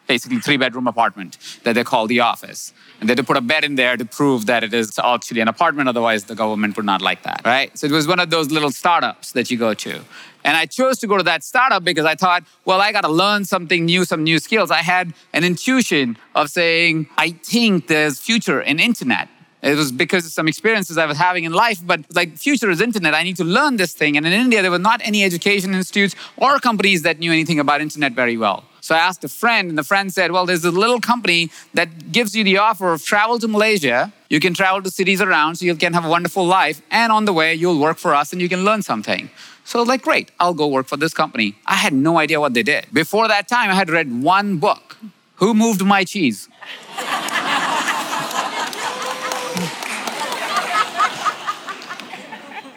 basically 0.07 0.39
three 0.39 0.57
bedroom 0.57 0.87
apartment 0.87 1.39
that 1.65 1.75
they 1.75 1.85
call 1.85 2.07
the 2.07 2.21
office. 2.21 2.73
And 3.01 3.09
they 3.09 3.13
had 3.13 3.19
to 3.19 3.25
put 3.25 3.37
a 3.37 3.41
bed 3.41 3.65
in 3.65 3.75
there 3.75 3.97
to 3.97 4.05
prove 4.05 4.47
that 4.47 4.63
it 4.65 4.75
is 4.75 4.99
actually 4.99 5.41
an 5.41 5.49
apartment, 5.49 5.89
otherwise, 5.89 6.25
the 6.25 6.35
government 6.35 6.77
would 6.77 6.87
not 6.87 7.03
like 7.03 7.23
that, 7.23 7.43
right? 7.45 7.77
So 7.79 7.87
it 7.87 7.93
was 7.93 8.07
one 8.07 8.21
of 8.21 8.31
those 8.31 8.51
little 8.51 8.71
startups 8.71 9.33
that 9.33 9.51
you 9.51 9.57
go 9.57 9.75
to. 9.75 10.01
And 10.45 10.57
I 10.59 10.67
chose 10.67 10.99
to 10.99 11.07
go 11.07 11.17
to 11.17 11.23
that 11.23 11.43
startup 11.43 11.85
because 11.85 12.05
I 12.05 12.15
thought, 12.15 12.45
well, 12.65 12.81
I 12.81 12.93
got 12.93 13.01
to 13.01 13.09
learn 13.09 13.47
something 13.47 13.87
new, 13.87 14.05
some 14.05 14.23
new 14.23 14.39
skills. 14.39 14.71
I 14.71 14.83
had 14.83 15.15
an 15.33 15.43
intuition 15.43 16.19
of 16.35 16.51
saying, 16.51 17.09
I 17.17 17.31
think 17.31 17.89
there's 17.89 18.19
future 18.21 18.61
in 18.61 18.79
internet. 18.79 19.29
It 19.63 19.77
was 19.77 19.91
because 19.91 20.27
of 20.27 20.33
some 20.33 20.47
experiences 20.47 20.99
I 20.99 21.07
was 21.07 21.17
having 21.17 21.45
in 21.45 21.53
life, 21.55 21.81
but 21.85 22.01
like 22.15 22.37
future 22.37 22.69
is 22.69 22.83
internet. 22.83 23.15
I 23.15 23.23
need 23.23 23.39
to 23.39 23.45
learn 23.45 23.79
this 23.79 23.95
thing. 23.95 24.19
And 24.19 24.27
in 24.27 24.33
India, 24.35 24.61
there 24.61 24.71
were 24.71 24.79
not 24.79 25.01
any 25.03 25.25
education 25.25 25.73
institutes 25.73 26.15
or 26.37 26.59
companies 26.59 27.01
that 27.03 27.19
knew 27.19 27.33
anything 27.33 27.59
about 27.59 27.81
internet 27.81 28.13
very 28.13 28.37
well. 28.37 28.65
So 28.85 28.95
I 28.95 28.99
asked 28.99 29.25
a 29.25 29.29
friend, 29.29 29.71
and 29.71 29.79
the 29.79 29.83
friend 29.83 30.13
said, 30.13 30.31
Well, 30.31 30.45
there's 30.45 30.67
a 30.67 30.71
little 30.71 31.01
company 31.01 31.51
that 31.73 32.13
gives 32.13 32.37
you 32.37 32.45
the 32.45 32.59
offer 32.59 32.93
of 32.93 33.03
travel 33.03 33.39
to 33.39 33.49
Malaysia. 33.49 34.13
You 34.29 34.41
can 34.41 34.53
travel 34.53 34.83
to 34.83 34.91
cities 34.91 35.23
around 35.23 35.57
so 35.57 35.65
you 35.65 35.75
can 35.75 35.95
have 35.95 36.05
a 36.05 36.09
wonderful 36.11 36.45
life. 36.45 36.83
And 36.91 37.11
on 37.11 37.25
the 37.25 37.33
way, 37.33 37.55
you'll 37.55 37.81
work 37.81 37.97
for 37.97 38.15
us 38.15 38.35
and 38.35 38.43
you 38.43 38.49
can 38.51 38.63
learn 38.63 38.83
something. 38.83 39.31
So, 39.65 39.83
like, 39.83 40.03
great, 40.03 40.33
I'll 40.39 40.53
go 40.53 40.67
work 40.67 40.87
for 40.87 40.99
this 40.99 41.15
company. 41.15 41.57
I 41.65 41.77
had 41.77 41.95
no 41.95 42.19
idea 42.19 42.39
what 42.43 42.53
they 42.53 42.63
did. 42.63 42.85
Before 42.93 43.27
that 43.27 43.49
time, 43.49 43.71
I 43.71 43.75
had 43.75 43.89
read 43.89 44.23
one 44.23 44.59
book 44.59 44.99
Who 45.37 45.55
Moved 45.55 45.83
My 45.83 46.05
Cheese? 46.05 46.51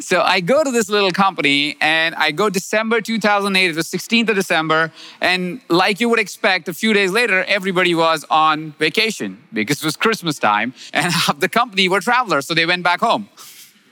So 0.07 0.21
I 0.21 0.39
go 0.39 0.63
to 0.63 0.71
this 0.71 0.87
little 0.87 1.11
company 1.11 1.75
and 1.81 2.15
I 2.15 2.31
go 2.31 2.49
December 2.49 3.01
2008, 3.01 3.71
it 3.71 3.75
was 3.75 3.87
16th 3.87 4.29
of 4.29 4.35
December. 4.37 4.93
And 5.19 5.59
like 5.67 5.99
you 5.99 6.07
would 6.07 6.17
expect, 6.17 6.69
a 6.69 6.73
few 6.73 6.93
days 6.93 7.11
later, 7.11 7.43
everybody 7.43 7.93
was 7.93 8.23
on 8.29 8.71
vacation 8.79 9.43
because 9.51 9.81
it 9.81 9.83
was 9.83 9.97
Christmas 9.97 10.39
time 10.39 10.73
and 10.93 11.11
half 11.11 11.41
the 11.41 11.49
company 11.49 11.89
were 11.89 11.99
travelers. 11.99 12.45
So 12.45 12.53
they 12.53 12.65
went 12.65 12.83
back 12.83 13.01
home. 13.01 13.27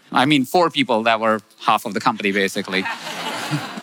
I 0.09 0.25
mean, 0.25 0.45
four 0.45 0.69
people 0.69 1.03
that 1.03 1.19
were 1.19 1.41
half 1.59 1.85
of 1.85 1.93
the 1.93 1.99
company, 1.99 2.31
basically. 2.31 2.85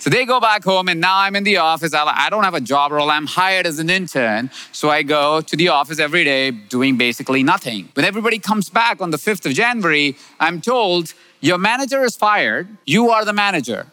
So 0.00 0.10
they 0.10 0.24
go 0.24 0.40
back 0.40 0.64
home, 0.64 0.88
and 0.88 1.00
now 1.00 1.18
I'm 1.18 1.36
in 1.36 1.44
the 1.44 1.58
office. 1.58 1.94
I 1.94 2.28
don't 2.28 2.42
have 2.42 2.54
a 2.54 2.60
job 2.60 2.90
role. 2.90 3.08
I'm 3.08 3.28
hired 3.28 3.64
as 3.64 3.78
an 3.78 3.88
intern. 3.88 4.50
So 4.72 4.90
I 4.90 5.04
go 5.04 5.40
to 5.40 5.56
the 5.56 5.68
office 5.68 6.00
every 6.00 6.24
day 6.24 6.50
doing 6.50 6.96
basically 6.96 7.44
nothing. 7.44 7.88
When 7.94 8.04
everybody 8.04 8.40
comes 8.40 8.68
back 8.68 9.00
on 9.00 9.12
the 9.12 9.16
5th 9.16 9.46
of 9.46 9.52
January, 9.52 10.16
I'm 10.40 10.60
told, 10.60 11.14
Your 11.42 11.58
manager 11.58 12.04
is 12.04 12.16
fired. 12.16 12.68
You 12.87 13.11
are 13.11 13.25
the 13.25 13.32
manager. 13.32 13.88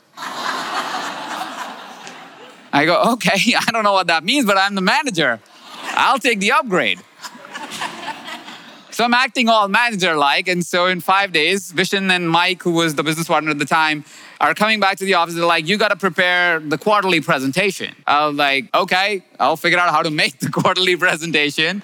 I 2.71 2.85
go, 2.85 3.13
Okay, 3.13 3.55
I 3.67 3.71
don't 3.71 3.83
know 3.83 3.93
what 3.93 4.07
that 4.07 4.23
means, 4.23 4.45
but 4.45 4.55
I'm 4.55 4.75
the 4.75 4.81
manager. 4.81 5.39
I'll 5.95 6.19
take 6.19 6.39
the 6.39 6.51
upgrade. 6.51 6.99
So 8.91 9.03
I'm 9.03 9.13
acting 9.13 9.49
all 9.49 9.67
manager 9.67 10.15
like. 10.15 10.47
And 10.47 10.63
so 10.65 10.85
in 10.85 10.99
five 11.01 11.31
days, 11.31 11.71
Vishen 11.71 12.11
and 12.11 12.29
Mike, 12.29 12.61
who 12.61 12.71
was 12.71 12.95
the 12.95 13.03
business 13.03 13.27
partner 13.27 13.51
at 13.51 13.57
the 13.57 13.65
time, 13.65 14.03
are 14.39 14.53
coming 14.53 14.79
back 14.79 14.97
to 14.97 15.05
the 15.05 15.15
office. 15.15 15.35
They're 15.35 15.45
like, 15.45 15.67
you 15.67 15.77
got 15.77 15.89
to 15.89 15.95
prepare 15.95 16.59
the 16.59 16.77
quarterly 16.77 17.19
presentation. 17.19 17.93
I 18.07 18.25
was 18.25 18.35
like, 18.37 18.73
okay, 18.73 19.23
I'll 19.39 19.57
figure 19.57 19.77
out 19.77 19.89
how 19.89 20.01
to 20.01 20.09
make 20.09 20.39
the 20.39 20.49
quarterly 20.49 20.95
presentation. 20.95 21.83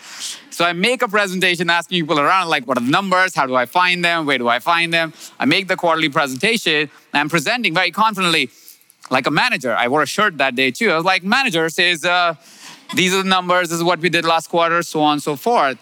So 0.52 0.64
I 0.64 0.72
make 0.72 1.02
a 1.02 1.08
presentation 1.08 1.70
asking 1.70 2.02
people 2.02 2.20
around, 2.20 2.48
like, 2.50 2.66
what 2.66 2.78
are 2.78 2.82
the 2.82 2.90
numbers? 2.90 3.36
How 3.36 3.46
do 3.46 3.56
I 3.56 3.66
find 3.66 4.06
them? 4.06 4.26
Where 4.26 4.38
do 4.38 4.48
I 4.48 4.60
find 4.60 4.94
them? 4.94 5.14
I 5.38 5.46
make 5.46 5.68
the 5.68 5.76
quarterly 5.76 6.10
presentation. 6.10 6.90
I'm 7.14 7.30
presenting 7.30 7.74
very 7.74 7.92
confidently, 7.92 8.50
like 9.10 9.28
a 9.28 9.32
manager. 9.32 9.76
I 9.76 9.90
wore 9.90 10.02
a 10.02 10.08
shirt 10.08 10.38
that 10.38 10.56
day 10.56 10.72
too. 10.72 10.92
I 10.92 10.96
was 10.96 11.06
like, 11.06 11.24
manager 11.24 11.68
says, 11.70 12.06
uh, 12.06 12.36
these 12.94 13.14
are 13.14 13.24
the 13.24 13.30
numbers. 13.30 13.70
This 13.70 13.80
is 13.80 13.84
what 13.84 14.00
we 14.00 14.08
did 14.08 14.24
last 14.24 14.48
quarter, 14.48 14.82
so 14.82 15.02
on 15.02 15.14
and 15.14 15.24
so 15.24 15.36
forth 15.36 15.78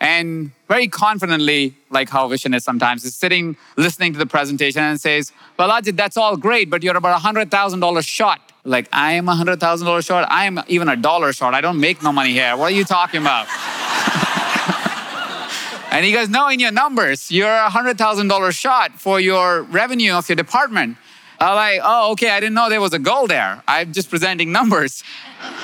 and 0.00 0.50
very 0.66 0.88
confidently, 0.88 1.74
like 1.90 2.08
how 2.08 2.26
Vishen 2.28 2.54
is 2.54 2.64
sometimes, 2.64 3.04
is 3.04 3.14
sitting 3.14 3.54
listening 3.76 4.14
to 4.14 4.18
the 4.18 4.24
presentation 4.24 4.82
and 4.82 4.98
says, 4.98 5.30
Well, 5.58 5.68
Ajit, 5.68 5.96
that's 5.96 6.16
all 6.16 6.38
great, 6.38 6.70
but 6.70 6.82
you're 6.82 6.96
about 6.96 7.20
$100,000 7.20 8.06
short. 8.06 8.38
Like, 8.64 8.88
I 8.92 9.12
am 9.12 9.26
$100,000 9.26 10.06
short. 10.06 10.24
I 10.28 10.46
am 10.46 10.62
even 10.68 10.88
a 10.88 10.96
dollar 10.96 11.34
short. 11.34 11.52
I 11.54 11.60
don't 11.60 11.80
make 11.80 12.02
no 12.02 12.12
money 12.12 12.32
here. 12.32 12.56
What 12.56 12.72
are 12.72 12.74
you 12.74 12.84
talking 12.84 13.20
about? 13.20 13.46
and 15.92 16.02
he 16.04 16.12
goes, 16.12 16.30
No, 16.30 16.48
in 16.48 16.60
your 16.60 16.72
numbers, 16.72 17.30
you're 17.30 17.46
$100,000 17.46 18.52
short 18.52 18.92
for 18.92 19.20
your 19.20 19.64
revenue 19.64 20.14
of 20.14 20.30
your 20.30 20.36
department. 20.36 20.96
I'm 21.40 21.54
like, 21.54 21.80
oh, 21.82 22.12
okay, 22.12 22.30
I 22.30 22.38
didn't 22.38 22.54
know 22.54 22.68
there 22.68 22.82
was 22.82 22.92
a 22.92 22.98
goal 22.98 23.26
there. 23.26 23.62
I'm 23.66 23.92
just 23.94 24.10
presenting 24.10 24.52
numbers. 24.52 25.02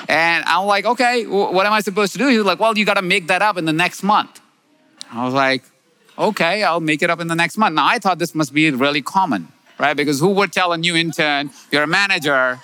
And 0.08 0.42
I'm 0.46 0.66
like, 0.66 0.86
okay, 0.86 1.26
what 1.26 1.66
am 1.66 1.72
I 1.74 1.80
supposed 1.80 2.12
to 2.12 2.18
do? 2.18 2.28
He's 2.28 2.40
like, 2.40 2.58
well, 2.58 2.76
you 2.76 2.86
got 2.86 2.94
to 2.94 3.02
make 3.02 3.26
that 3.26 3.42
up 3.42 3.58
in 3.58 3.66
the 3.66 3.74
next 3.74 4.02
month. 4.02 4.40
I 5.12 5.24
was 5.24 5.34
like, 5.34 5.64
okay, 6.18 6.62
I'll 6.62 6.80
make 6.80 7.02
it 7.02 7.10
up 7.10 7.20
in 7.20 7.28
the 7.28 7.34
next 7.34 7.58
month. 7.58 7.74
Now, 7.74 7.86
I 7.86 7.98
thought 7.98 8.18
this 8.18 8.34
must 8.34 8.54
be 8.54 8.70
really 8.70 9.02
common, 9.02 9.48
right? 9.78 9.94
Because 9.94 10.18
who 10.18 10.30
would 10.30 10.50
tell 10.50 10.72
a 10.72 10.78
new 10.78 10.96
intern, 10.96 11.50
you're 11.70 11.82
a 11.82 11.86
manager, 11.86 12.58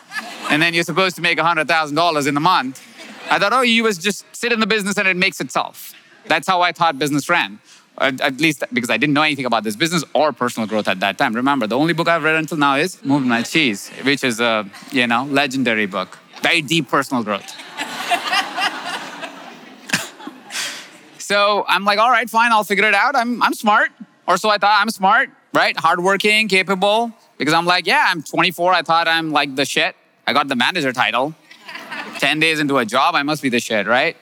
and 0.49 0.63
then 0.63 0.73
you're 0.73 0.85
supposed 0.85 1.15
to 1.17 1.23
make 1.23 1.37
$100,000 1.37 2.27
in 2.27 2.37
a 2.37 2.41
month? 2.41 2.83
I 3.31 3.39
thought, 3.39 3.53
oh, 3.53 3.61
you 3.61 3.93
just 3.93 4.25
sit 4.35 4.53
in 4.53 4.61
the 4.61 4.67
business 4.67 4.97
and 4.97 5.07
it 5.07 5.19
makes 5.19 5.39
itself. 5.39 5.93
That's 6.29 6.49
how 6.49 6.63
I 6.63 6.73
thought 6.73 6.99
business 6.99 7.29
ran 7.29 7.59
at 7.99 8.41
least 8.41 8.65
because 8.73 8.91
I 8.91 8.97
didn't 8.97 9.15
know 9.15 9.23
anything 9.23 9.45
about 9.45 9.65
this 9.65 9.77
business 9.77 10.05
or 10.15 10.33
personal 10.33 10.67
growth 10.69 10.89
at 10.89 11.01
that 11.01 11.19
time. 11.19 11.35
Remember, 11.35 11.67
the 11.67 11.77
only 11.77 11.93
book 11.93 12.09
I've 12.09 12.23
read 12.23 12.37
until 12.37 12.57
now 12.59 12.77
is 12.77 13.03
Move 13.05 13.25
My 13.25 13.43
Cheese, 13.43 13.91
which 14.03 14.25
is 14.25 14.41
a 14.41 14.69
you 14.91 15.07
know 15.07 15.25
legendary 15.25 15.87
book, 15.87 16.19
very 16.43 16.63
deep 16.63 16.89
personal 16.89 17.23
growth. 17.23 17.49
so 21.19 21.65
I'm 21.69 21.85
like, 21.85 21.99
all 21.99 22.11
right, 22.11 22.29
fine, 22.29 22.53
I'll 22.53 22.65
figure 22.65 22.85
it 22.85 22.95
out. 22.95 23.15
I'm 23.15 23.43
I'm 23.43 23.55
smart, 23.55 23.91
or 24.27 24.37
so 24.37 24.49
I 24.49 24.59
thought. 24.59 24.81
I'm 24.81 24.91
smart, 24.91 25.31
right? 25.53 25.77
Hardworking, 25.77 26.49
capable. 26.49 27.13
Because 27.39 27.55
I'm 27.55 27.67
like, 27.67 27.87
yeah, 27.87 28.07
I'm 28.09 28.23
24. 28.23 28.73
I 28.73 28.83
thought 28.83 29.09
I'm 29.09 29.33
like 29.33 29.57
the 29.57 29.65
shit. 29.65 29.97
I 30.27 30.33
got 30.33 30.47
the 30.47 30.55
manager 30.55 30.93
title. 30.93 31.35
10 32.21 32.39
days 32.39 32.61
into 32.61 32.79
a 32.79 32.85
job, 32.85 33.17
I 33.17 33.25
must 33.25 33.43
be 33.43 33.49
the 33.49 33.59
shit, 33.59 33.89
right? 33.89 34.17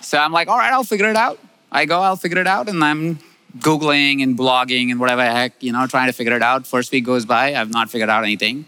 So 0.00 0.16
I'm 0.16 0.32
like, 0.32 0.48
all 0.48 0.56
right, 0.56 0.72
I'll 0.72 0.84
figure 0.84 1.10
it 1.10 1.16
out. 1.16 1.38
I 1.72 1.86
go, 1.86 2.00
I'll 2.00 2.16
figure 2.16 2.38
it 2.38 2.46
out. 2.46 2.68
And 2.68 2.84
I'm 2.84 3.18
Googling 3.58 4.22
and 4.22 4.38
blogging 4.38 4.90
and 4.90 5.00
whatever 5.00 5.24
heck, 5.24 5.62
you 5.62 5.72
know, 5.72 5.86
trying 5.86 6.06
to 6.06 6.12
figure 6.12 6.36
it 6.36 6.42
out. 6.42 6.66
First 6.66 6.92
week 6.92 7.04
goes 7.04 7.26
by, 7.26 7.54
I've 7.54 7.70
not 7.70 7.90
figured 7.90 8.08
out 8.08 8.24
anything. 8.24 8.66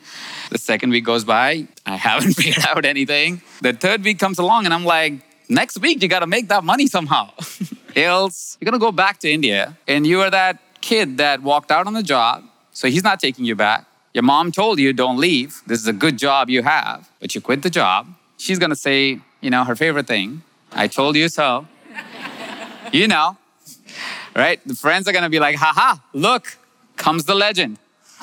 The 0.51 0.59
second 0.59 0.91
week 0.91 1.05
goes 1.05 1.25
by, 1.25 1.69
I 1.87 1.97
haven't 2.09 2.33
figured 2.33 2.67
out 2.67 2.85
anything. 2.85 3.43
The 3.63 3.73
third 3.73 4.03
week 4.03 4.19
comes 4.19 4.39
along 4.39 4.65
and 4.65 4.75
I'm 4.75 4.85
like, 4.85 5.15
next 5.49 5.81
week 5.81 6.03
you 6.03 6.09
gotta 6.09 6.27
make 6.27 6.49
that 6.49 6.65
money 6.65 6.87
somehow. 6.87 7.31
Else, 7.97 8.59
you're 8.61 8.67
gonna 8.67 8.79
go 8.79 8.93
back 8.93 9.19
to 9.21 9.31
India 9.31 9.77
and 9.87 10.07
you 10.07 10.21
are 10.21 10.31
that 10.31 10.61
kid 10.81 11.19
that 11.19 11.43
walked 11.43 11.71
out 11.71 11.87
on 11.87 11.95
the 11.95 12.03
job, 12.03 12.45
so 12.73 12.89
he's 12.89 13.05
not 13.05 13.21
taking 13.21 13.45
you 13.45 13.55
back. 13.55 13.87
Your 14.13 14.23
mom 14.25 14.53
told 14.53 14.79
you 14.79 14.93
don't 14.93 15.17
leave. 15.17 15.63
This 15.67 15.81
is 15.81 15.87
a 15.87 15.93
good 15.93 16.19
job 16.19 16.51
you 16.51 16.63
have, 16.63 17.09
but 17.21 17.35
you 17.35 17.41
quit 17.41 17.63
the 17.63 17.71
job. 17.71 18.09
She's 18.37 18.59
gonna 18.59 18.77
say, 18.77 19.21
you 19.41 19.51
know, 19.51 19.65
her 19.65 19.77
favorite 19.77 20.07
thing, 20.07 20.43
I 20.73 20.89
told 20.89 21.17
you 21.17 21.29
so 21.29 21.67
you 22.95 23.09
know, 23.09 23.37
right? 24.37 24.61
The 24.65 24.75
friends 24.77 25.09
are 25.09 25.13
gonna 25.13 25.29
be 25.29 25.41
like, 25.41 25.57
haha, 25.57 25.97
look, 26.13 26.57
comes 26.97 27.25
the 27.25 27.35
legend. 27.35 27.79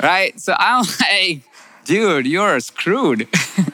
right? 0.00 0.32
So 0.36 0.54
I'm 0.56 0.84
like, 1.00 1.42
dude, 1.84 2.26
you're 2.26 2.60
screwed. 2.60 3.28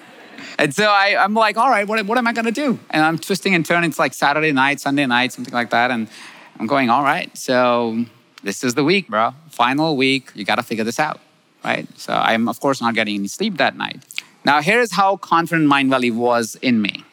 and 0.59 0.75
so 0.75 0.85
I, 0.85 1.23
am 1.23 1.35
like, 1.35 1.59
all 1.59 1.68
right, 1.68 1.87
what, 1.87 2.04
what 2.06 2.16
am 2.16 2.26
I 2.26 2.32
gonna 2.32 2.50
do? 2.50 2.78
And 2.88 3.04
I'm 3.04 3.18
twisting 3.18 3.54
and 3.54 3.64
turning. 3.64 3.90
It's 3.90 3.99
like 3.99 4.14
Saturday 4.14 4.52
night, 4.52 4.80
Sunday 4.80 5.04
night, 5.04 5.32
something 5.32 5.52
like 5.52 5.68
that. 5.70 5.90
And 5.90 6.09
I'm 6.59 6.66
going, 6.66 6.88
all 6.88 7.02
right, 7.02 7.37
so 7.37 8.06
this 8.42 8.64
is 8.64 8.75
the 8.75 8.85
week, 8.85 9.09
bro. 9.09 9.35
Final 9.50 9.99
week, 9.99 10.30
you 10.35 10.47
gotta 10.47 10.62
figure 10.62 10.85
this 10.85 10.99
out, 10.99 11.20
right? 11.62 11.87
So 11.99 12.14
I'm, 12.14 12.49
of 12.49 12.59
course, 12.59 12.80
not 12.80 12.94
getting 12.94 13.16
any 13.16 13.28
sleep 13.28 13.59
that 13.59 13.76
night. 13.76 14.02
Now, 14.47 14.62
here's 14.62 14.92
how 14.92 15.18
confident 15.18 15.70
Mindvalley 15.70 16.11
was 16.14 16.54
in 16.62 16.80
me. 16.80 17.04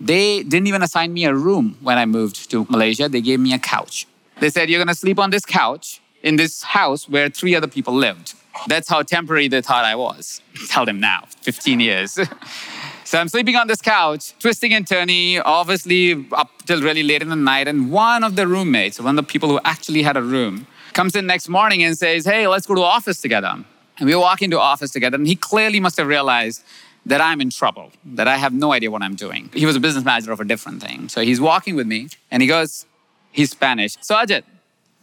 They 0.00 0.42
didn't 0.42 0.66
even 0.66 0.82
assign 0.82 1.12
me 1.12 1.24
a 1.24 1.34
room 1.34 1.76
when 1.80 1.98
I 1.98 2.06
moved 2.06 2.50
to 2.50 2.66
Malaysia. 2.68 3.08
They 3.08 3.20
gave 3.20 3.40
me 3.40 3.52
a 3.54 3.58
couch. 3.58 4.06
They 4.40 4.50
said, 4.50 4.68
You're 4.68 4.78
going 4.78 4.88
to 4.88 4.94
sleep 4.94 5.18
on 5.18 5.30
this 5.30 5.44
couch 5.44 6.00
in 6.22 6.36
this 6.36 6.62
house 6.62 7.08
where 7.08 7.28
three 7.28 7.54
other 7.54 7.68
people 7.68 7.94
lived. 7.94 8.34
That's 8.68 8.88
how 8.88 9.02
temporary 9.02 9.48
they 9.48 9.62
thought 9.62 9.84
I 9.84 9.94
was. 9.94 10.40
Tell 10.68 10.84
them 10.84 11.00
now, 11.00 11.24
15 11.42 11.80
years. 11.80 12.12
so 13.04 13.18
I'm 13.18 13.28
sleeping 13.28 13.56
on 13.56 13.66
this 13.68 13.80
couch, 13.80 14.34
twisting 14.38 14.72
and 14.72 14.86
turning, 14.86 15.40
obviously 15.40 16.26
up 16.32 16.50
till 16.66 16.82
really 16.82 17.02
late 17.02 17.22
in 17.22 17.28
the 17.28 17.36
night. 17.36 17.68
And 17.68 17.90
one 17.90 18.24
of 18.24 18.36
the 18.36 18.46
roommates, 18.46 19.00
one 19.00 19.18
of 19.18 19.24
the 19.24 19.30
people 19.30 19.48
who 19.48 19.60
actually 19.64 20.02
had 20.02 20.16
a 20.16 20.22
room, 20.22 20.66
comes 20.92 21.14
in 21.14 21.26
next 21.26 21.48
morning 21.48 21.82
and 21.82 21.96
says, 21.96 22.24
Hey, 22.24 22.46
let's 22.46 22.66
go 22.66 22.74
to 22.74 22.80
the 22.80 22.86
office 22.86 23.20
together. 23.20 23.64
And 23.98 24.06
we 24.06 24.14
walk 24.14 24.42
into 24.42 24.60
office 24.60 24.90
together. 24.90 25.16
And 25.16 25.26
he 25.26 25.36
clearly 25.36 25.80
must 25.80 25.96
have 25.96 26.06
realized 26.06 26.62
that 27.06 27.20
I'm 27.20 27.40
in 27.40 27.50
trouble, 27.50 27.92
that 28.04 28.28
I 28.28 28.36
have 28.36 28.52
no 28.52 28.72
idea 28.72 28.90
what 28.90 29.02
I'm 29.02 29.14
doing. 29.14 29.48
He 29.54 29.64
was 29.64 29.76
a 29.76 29.80
business 29.80 30.04
manager 30.04 30.32
of 30.32 30.40
a 30.40 30.44
different 30.44 30.82
thing. 30.82 31.08
So 31.08 31.22
he's 31.22 31.40
walking 31.40 31.76
with 31.76 31.86
me 31.86 32.08
and 32.30 32.42
he 32.42 32.48
goes, 32.48 32.84
he's 33.32 33.50
Spanish. 33.50 33.96
So 34.00 34.16
Ajit, 34.16 34.42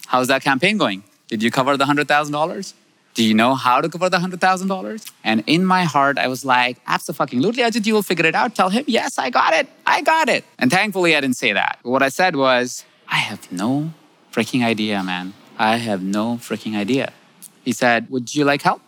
how's 0.07 0.27
that 0.27 0.43
campaign 0.43 0.77
going? 0.77 1.03
Did 1.29 1.41
you 1.41 1.49
cover 1.49 1.77
the 1.77 1.85
$100,000? 1.85 2.73
Do 3.13 3.23
you 3.23 3.33
know 3.33 3.55
how 3.55 3.79
to 3.79 3.89
cover 3.89 4.09
the 4.09 4.17
$100,000? 4.17 5.11
And 5.23 5.43
in 5.47 5.65
my 5.65 5.83
heart, 5.83 6.17
I 6.17 6.27
was 6.27 6.43
like, 6.43 6.77
absolutely, 6.87 7.63
Ajit, 7.63 7.85
you 7.85 7.93
will 7.93 8.01
figure 8.03 8.25
it 8.25 8.35
out. 8.35 8.53
Tell 8.53 8.69
him, 8.69 8.83
yes, 8.87 9.17
I 9.17 9.29
got 9.29 9.53
it. 9.53 9.67
I 9.85 10.01
got 10.01 10.29
it. 10.29 10.43
And 10.59 10.69
thankfully, 10.69 11.15
I 11.15 11.21
didn't 11.21 11.37
say 11.37 11.53
that. 11.53 11.79
What 11.83 12.03
I 12.03 12.09
said 12.09 12.35
was, 12.35 12.85
I 13.07 13.17
have 13.17 13.51
no 13.51 13.93
freaking 14.31 14.63
idea, 14.65 15.03
man. 15.03 15.33
I 15.57 15.77
have 15.77 16.01
no 16.01 16.35
freaking 16.35 16.75
idea. 16.75 17.13
He 17.63 17.71
said, 17.71 18.09
would 18.09 18.35
you 18.35 18.43
like 18.43 18.63
help? 18.63 18.81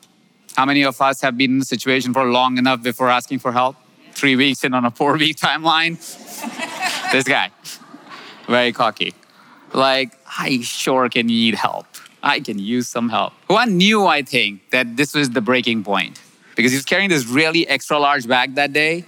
How 0.55 0.65
many 0.65 0.83
of 0.83 1.01
us 1.01 1.19
have 1.21 1.37
been 1.37 1.51
in 1.51 1.59
the 1.59 1.65
situation 1.65 2.13
for 2.13 2.23
long 2.25 2.57
enough 2.57 2.81
before 2.81 3.09
asking 3.09 3.39
for 3.39 3.51
help? 3.51 3.75
Three 4.13 4.37
weeks 4.37 4.63
in 4.63 4.73
on 4.73 4.85
a 4.85 4.91
four 4.91 5.17
week 5.17 5.35
timeline? 5.47 5.97
this 7.11 7.25
guy, 7.25 7.51
very 8.47 8.71
cocky. 8.71 9.13
Like, 9.73 10.17
I 10.39 10.61
sure 10.61 11.09
can 11.09 11.27
need 11.27 11.55
help. 11.55 11.87
I 12.23 12.39
can 12.39 12.57
use 12.57 12.87
some 12.87 13.09
help. 13.09 13.33
Juan 13.49 13.77
knew, 13.77 14.05
I 14.05 14.21
think, 14.21 14.69
that 14.71 14.95
this 14.95 15.13
was 15.13 15.31
the 15.31 15.41
breaking 15.41 15.83
point 15.83 16.21
because 16.55 16.71
he 16.71 16.77
was 16.77 16.85
carrying 16.85 17.09
this 17.09 17.27
really 17.27 17.67
extra 17.67 17.99
large 17.99 18.25
bag 18.25 18.55
that 18.55 18.71
day. 18.71 19.03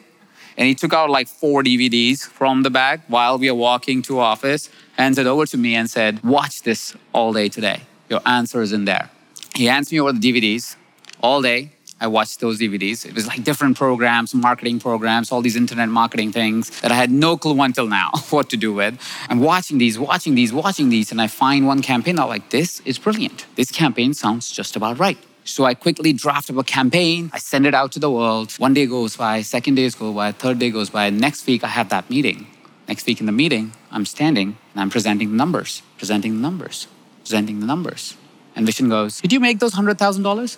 And 0.58 0.68
he 0.68 0.76
took 0.76 0.92
out 0.92 1.10
like 1.10 1.28
four 1.28 1.64
DVDs 1.64 2.28
from 2.28 2.64
the 2.64 2.70
bag 2.70 3.02
while 3.08 3.38
we 3.38 3.50
were 3.50 3.58
walking 3.58 4.02
to 4.04 4.20
office 4.20 4.70
and 4.98 5.16
said 5.16 5.28
over 5.28 5.46
to 5.46 5.58
me 5.58 5.76
and 5.76 5.90
said, 5.90 6.22
Watch 6.24 6.64
this 6.64 6.96
all 7.14 7.32
day 7.32 7.48
today. 7.48 7.82
Your 8.10 8.22
answer 8.26 8.62
is 8.62 8.74
in 8.74 8.86
there. 8.86 9.10
He 9.56 9.66
hands 9.66 9.92
me 9.92 10.00
over 10.02 10.12
the 10.12 10.20
DVDs 10.20 10.76
all 11.22 11.42
day. 11.42 11.72
I 12.00 12.08
watched 12.08 12.40
those 12.40 12.60
DVDs. 12.60 13.06
It 13.06 13.16
was 13.16 13.26
like 13.26 13.44
different 13.44 13.76
programs, 13.76 14.36
marketing 14.36 14.80
programs, 14.80 15.32
all 15.32 15.42
these 15.42 15.56
internet 15.56 15.90
marketing 15.90 16.32
things 16.32 16.82
that 16.82 16.92
I 16.92 16.96
had 16.96 17.10
no 17.10 17.38
clue 17.38 17.60
until 17.62 17.88
now 17.88 18.12
what 18.30 18.50
to 18.52 18.58
do 18.58 18.72
with. 18.74 19.00
I'm 19.30 19.40
watching 19.40 19.80
these, 19.80 19.98
watching 19.98 20.36
these, 20.36 20.54
watching 20.54 20.90
these, 20.90 21.12
and 21.12 21.20
I 21.20 21.28
find 21.28 21.66
one 21.66 21.82
campaign. 21.82 22.20
I'm 22.20 22.28
like, 22.28 22.52
this 22.52 22.82
is 22.82 23.00
brilliant. 23.00 23.48
This 23.56 23.72
campaign 23.72 24.14
sounds 24.14 24.52
just 24.52 24.76
about 24.76 25.00
right. 25.00 25.18
So 25.44 25.64
I 25.64 25.74
quickly 25.74 26.14
draft 26.14 26.50
up 26.50 26.58
a 26.58 26.64
campaign. 26.64 27.32
I 27.34 27.40
send 27.40 27.66
it 27.66 27.74
out 27.74 27.94
to 27.94 28.00
the 28.00 28.12
world. 28.12 28.52
One 28.60 28.74
day 28.74 28.86
goes 28.86 29.16
by, 29.16 29.42
second 29.42 29.76
day 29.76 29.90
goes 29.90 30.14
by, 30.14 30.34
third 30.34 30.60
day 30.60 30.70
goes 30.70 30.90
by. 30.90 31.10
Next 31.10 31.48
week, 31.48 31.64
I 31.64 31.68
have 31.68 31.90
that 31.90 32.10
meeting. 32.10 32.48
Next 32.88 33.08
week 33.08 33.20
in 33.22 33.26
the 33.26 33.32
meeting, 33.32 33.74
I'm 33.92 34.06
standing 34.06 34.58
and 34.74 34.82
I'm 34.82 34.90
presenting 34.90 35.32
the 35.32 35.36
numbers, 35.36 35.82
presenting 35.98 36.36
the 36.36 36.42
numbers, 36.42 36.88
presenting 37.20 37.60
the 37.60 37.66
numbers. 37.66 38.18
And 38.56 38.68
Vishen 38.68 38.90
goes, 38.90 39.22
Did 39.22 39.34
you 39.34 39.40
make 39.40 39.60
those 39.60 39.74
$100,000? 39.74 40.58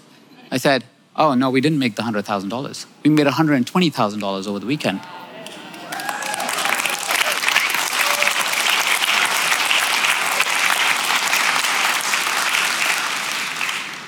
I 0.52 0.58
said, 0.58 0.84
Oh, 1.16 1.34
no, 1.34 1.50
we 1.50 1.60
didn't 1.60 1.80
make 1.80 1.96
the 1.96 2.04
$100,000. 2.04 2.86
We 3.04 3.10
made 3.10 3.28
$120,000 3.28 4.48
over 4.48 4.60
the 4.60 4.66
weekend. 4.66 5.02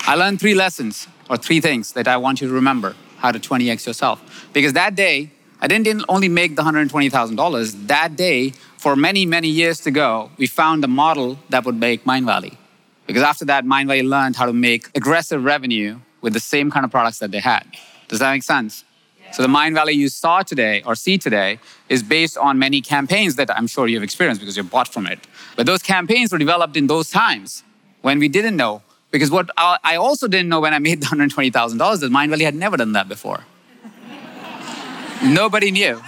I 0.08 0.16
learned 0.16 0.40
three 0.40 0.56
lessons 0.56 1.08
or 1.30 1.36
three 1.36 1.60
things 1.60 1.94
that 1.94 2.08
I 2.08 2.16
want 2.18 2.40
you 2.40 2.48
to 2.48 2.54
remember 2.54 2.96
how 3.18 3.32
to 3.32 3.40
20x 3.40 3.88
yourself. 3.88 4.50
Because 4.54 4.74
that 4.74 4.96
day, 4.96 5.32
I 5.60 5.68
didn't 5.68 6.06
only 6.08 6.30
make 6.30 6.56
the 6.56 6.64
$120,000. 6.64 7.88
That 7.88 8.16
day, 8.16 8.50
for 8.78 8.96
many, 8.96 9.26
many 9.26 9.50
years 9.50 9.82
to 9.82 9.92
go, 9.92 10.32
we 10.38 10.48
found 10.48 10.84
a 10.84 10.88
model 10.88 11.40
that 11.50 11.66
would 11.66 11.80
make 11.80 12.06
Mindvalley. 12.06 12.58
Because 13.06 13.24
after 13.24 13.46
that, 13.46 13.66
Mindvalley 13.66 14.08
learned 14.08 14.38
how 14.38 14.46
to 14.46 14.54
make 14.54 14.90
aggressive 14.96 15.44
revenue 15.44 16.00
with 16.22 16.34
the 16.34 16.40
same 16.40 16.72
kind 16.72 16.86
of 16.86 16.92
products 16.92 17.20
that 17.20 17.32
they 17.32 17.40
had. 17.40 17.66
Does 18.08 18.20
that 18.20 18.32
make 18.32 18.44
sense? 18.44 18.84
So 19.32 19.42
the 19.42 19.48
Mindvalley 19.48 19.96
you 19.96 20.10
saw 20.10 20.44
today 20.44 20.84
or 20.86 20.94
see 20.94 21.18
today 21.18 21.60
is 21.88 22.04
based 22.04 22.38
on 22.38 22.60
many 22.60 22.82
campaigns 22.82 23.38
that 23.38 23.50
I'm 23.50 23.66
sure 23.66 23.88
you've 23.88 24.04
experienced 24.04 24.42
because 24.42 24.58
you 24.58 24.64
bought 24.64 24.90
from 24.90 25.08
it. 25.08 25.20
But 25.56 25.66
those 25.66 25.82
campaigns 25.82 26.34
were 26.34 26.38
developed 26.38 26.76
in 26.76 26.88
those 26.88 27.10
times 27.10 27.64
when 28.02 28.20
we 28.20 28.28
didn't 28.28 28.58
know. 28.58 28.82
Because 29.10 29.32
what 29.32 29.50
I 29.58 29.96
also 29.96 30.28
didn't 30.28 30.50
know 30.50 30.60
when 30.60 30.74
I 30.74 30.80
made 30.80 31.02
the 31.02 31.06
$120,000 31.16 32.00
that 32.00 32.12
Mindvalley 32.12 32.44
had 32.44 32.56
never 32.56 32.78
done 32.78 32.94
that 32.94 33.08
before. 33.08 33.46
Nobody 35.24 35.72
knew 35.72 36.02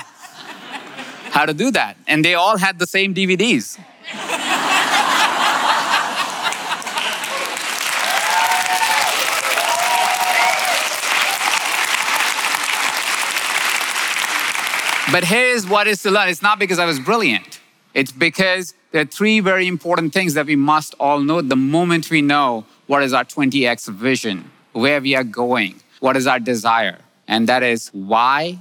how 1.32 1.46
to 1.46 1.54
do 1.54 1.72
that. 1.72 1.98
And 2.08 2.26
they 2.26 2.34
all 2.34 2.58
had 2.58 2.80
the 2.80 2.88
same 2.88 3.14
DVDs. 3.14 3.80
But 15.14 15.26
here's 15.26 15.70
what 15.70 15.86
is 15.86 16.02
to 16.02 16.10
learn 16.10 16.28
it's 16.30 16.42
not 16.42 16.58
because 16.58 16.80
I 16.80 16.86
was 16.86 17.00
brilliant, 17.00 17.60
it's 17.94 18.12
because 18.12 18.74
there 18.92 19.04
are 19.04 19.06
three 19.06 19.42
very 19.42 19.68
important 19.68 20.12
things 20.12 20.34
that 20.34 20.48
we 20.48 20.56
must 20.56 20.96
all 21.00 21.20
know 21.20 21.40
the 21.40 21.56
moment 21.56 22.10
we 22.10 22.24
know 22.24 22.66
what 22.88 23.04
is 23.04 23.14
our 23.14 23.24
20x 23.24 23.90
vision, 23.94 24.50
where 24.72 25.00
we 25.00 25.14
are 25.14 25.24
going, 25.24 25.76
what 26.00 26.18
is 26.18 26.26
our 26.26 26.40
desire. 26.40 26.98
And 27.28 27.48
that 27.48 27.62
is 27.62 27.90
why, 27.94 28.58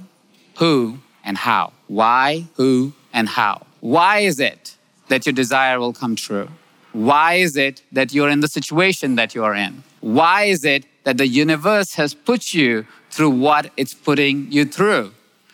who, 0.57 0.99
and 1.25 1.39
how. 1.39 1.73
Why, 1.87 2.45
who, 2.53 2.93
and 3.13 3.29
how. 3.29 3.65
Why 3.79 4.19
is 4.19 4.39
it 4.39 4.77
that 5.07 5.25
your 5.25 5.33
desire 5.33 5.79
will 5.79 5.93
come 5.93 6.15
true? 6.15 6.49
Why 6.91 7.33
is 7.45 7.57
it 7.57 7.81
that 7.91 8.13
you're 8.13 8.29
in 8.29 8.41
the 8.41 8.47
situation 8.47 9.15
that 9.15 9.33
you 9.33 9.43
are 9.43 9.55
in? 9.55 9.83
Why 10.01 10.43
is 10.43 10.63
it 10.63 10.85
that 11.03 11.17
the 11.17 11.27
universe 11.27 11.95
has 11.95 12.13
put 12.13 12.53
you 12.53 12.85
through 13.09 13.31
what 13.31 13.71
it's 13.75 13.95
putting 13.95 14.51
you 14.51 14.65
through? 14.65 15.13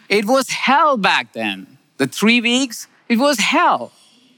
It 0.10 0.26
was 0.26 0.50
hell 0.50 0.98
back 0.98 1.34
then. 1.34 1.78
The 1.98 2.08
three 2.08 2.42
weeks, 2.42 2.88
it 3.08 3.20
was 3.20 3.38
hell. 3.40 3.92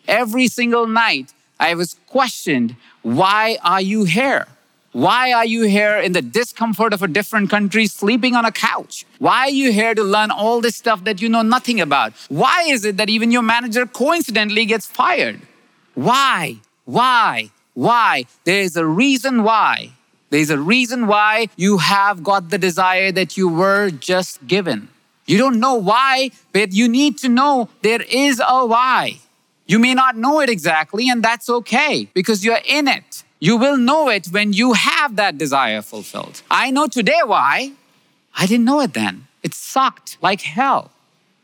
Every 0.05 0.47
single 0.47 0.85
night, 0.85 1.33
I 1.59 1.75
was 1.75 1.95
questioned 2.07 2.75
why 3.01 3.57
are 3.63 3.81
you 3.81 4.03
here? 4.03 4.47
Why 4.91 5.31
are 5.31 5.45
you 5.45 5.63
here 5.63 5.97
in 5.97 6.11
the 6.11 6.21
discomfort 6.21 6.91
of 6.91 7.01
a 7.01 7.07
different 7.07 7.49
country, 7.49 7.87
sleeping 7.87 8.35
on 8.35 8.43
a 8.43 8.51
couch? 8.51 9.05
Why 9.19 9.47
are 9.47 9.49
you 9.49 9.71
here 9.71 9.95
to 9.95 10.03
learn 10.03 10.29
all 10.29 10.59
this 10.59 10.75
stuff 10.75 11.05
that 11.05 11.21
you 11.21 11.29
know 11.29 11.41
nothing 11.41 11.79
about? 11.79 12.11
Why 12.27 12.65
is 12.67 12.83
it 12.83 12.97
that 12.97 13.09
even 13.09 13.31
your 13.31 13.41
manager 13.41 13.85
coincidentally 13.85 14.65
gets 14.65 14.85
fired? 14.85 15.39
Why? 15.95 16.57
Why? 16.83 17.51
Why? 17.73 18.25
There 18.43 18.61
is 18.61 18.75
a 18.75 18.85
reason 18.85 19.43
why. 19.43 19.91
There's 20.29 20.49
a 20.49 20.59
reason 20.59 21.07
why 21.07 21.47
you 21.55 21.77
have 21.77 22.21
got 22.21 22.49
the 22.49 22.57
desire 22.57 23.13
that 23.13 23.37
you 23.37 23.47
were 23.47 23.89
just 23.89 24.45
given. 24.45 24.89
You 25.31 25.37
don't 25.37 25.61
know 25.61 25.75
why, 25.75 26.31
but 26.51 26.73
you 26.73 26.89
need 26.89 27.17
to 27.19 27.29
know 27.29 27.69
there 27.83 28.01
is 28.01 28.41
a 28.45 28.65
why. 28.65 29.19
You 29.65 29.79
may 29.79 29.93
not 29.93 30.17
know 30.17 30.41
it 30.41 30.49
exactly, 30.49 31.09
and 31.09 31.23
that's 31.23 31.49
okay 31.49 32.09
because 32.13 32.43
you're 32.43 32.65
in 32.65 32.89
it. 32.89 33.23
You 33.39 33.55
will 33.55 33.77
know 33.77 34.09
it 34.09 34.27
when 34.27 34.51
you 34.51 34.73
have 34.73 35.15
that 35.15 35.37
desire 35.37 35.81
fulfilled. 35.81 36.41
I 36.51 36.69
know 36.69 36.87
today 36.87 37.21
why. 37.23 37.71
I 38.35 38.45
didn't 38.45 38.65
know 38.65 38.81
it 38.81 38.93
then. 38.93 39.27
It 39.41 39.53
sucked 39.53 40.17
like 40.21 40.41
hell. 40.41 40.91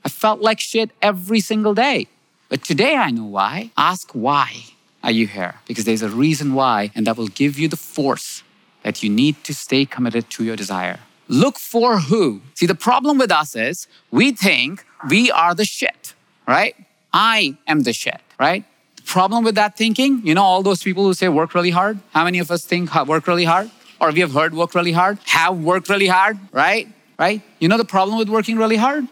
I 0.04 0.10
felt 0.10 0.42
like 0.42 0.60
shit 0.60 0.92
every 1.02 1.40
single 1.40 1.74
day. 1.74 2.08
But 2.50 2.66
today 2.66 2.96
I 2.98 3.12
know 3.12 3.30
why. 3.38 3.72
Ask 3.78 4.12
why 4.12 4.66
are 5.02 5.12
you 5.12 5.28
here? 5.28 5.56
Because 5.66 5.86
there's 5.86 6.02
a 6.02 6.10
reason 6.10 6.54
why, 6.56 6.92
and 6.94 7.08
that 7.08 7.16
will 7.16 7.30
give 7.30 7.58
you 7.58 7.70
the 7.70 7.78
force 7.78 8.44
that 8.84 9.02
you 9.02 9.10
need 9.10 9.46
to 9.46 9.54
stay 9.54 9.86
committed 9.86 10.30
to 10.32 10.44
your 10.44 10.58
desire. 10.58 11.00
Look 11.28 11.60
for 11.60 12.00
who. 12.00 12.42
See, 12.54 12.66
the 12.66 12.76
problem 12.76 13.18
with 13.18 13.32
us 13.32 13.56
is 13.56 13.88
we 14.12 14.32
think 14.32 14.86
we 15.10 15.32
are 15.32 15.54
the 15.54 15.66
shit, 15.66 16.14
right? 16.48 16.76
I 17.14 17.58
am 17.68 17.82
the 17.82 17.94
shit, 17.94 18.22
right? 18.40 18.64
The 18.96 19.04
problem 19.04 19.44
with 19.44 19.56
that 19.56 19.78
thinking, 19.78 20.22
you 20.26 20.34
know, 20.34 20.44
all 20.44 20.64
those 20.64 20.82
people 20.84 21.04
who 21.04 21.14
say 21.14 21.28
work 21.28 21.54
really 21.54 21.70
hard, 21.70 22.00
how 22.14 22.24
many 22.24 22.40
of 22.40 22.52
us 22.52 22.66
think 22.66 22.94
work 23.08 23.28
really 23.28 23.46
hard? 23.46 23.70
Or 24.00 24.12
we 24.12 24.20
have 24.20 24.32
heard 24.32 24.54
work 24.54 24.76
really 24.76 24.92
hard, 24.92 25.18
have 25.26 25.58
worked 25.58 25.90
really 25.90 26.08
hard, 26.08 26.38
right? 26.52 26.88
Right? 27.18 27.42
You 27.60 27.68
know 27.68 27.78
the 27.78 27.86
problem 27.86 28.18
with 28.20 28.30
working 28.30 28.58
really 28.58 28.76
hard? 28.76 29.08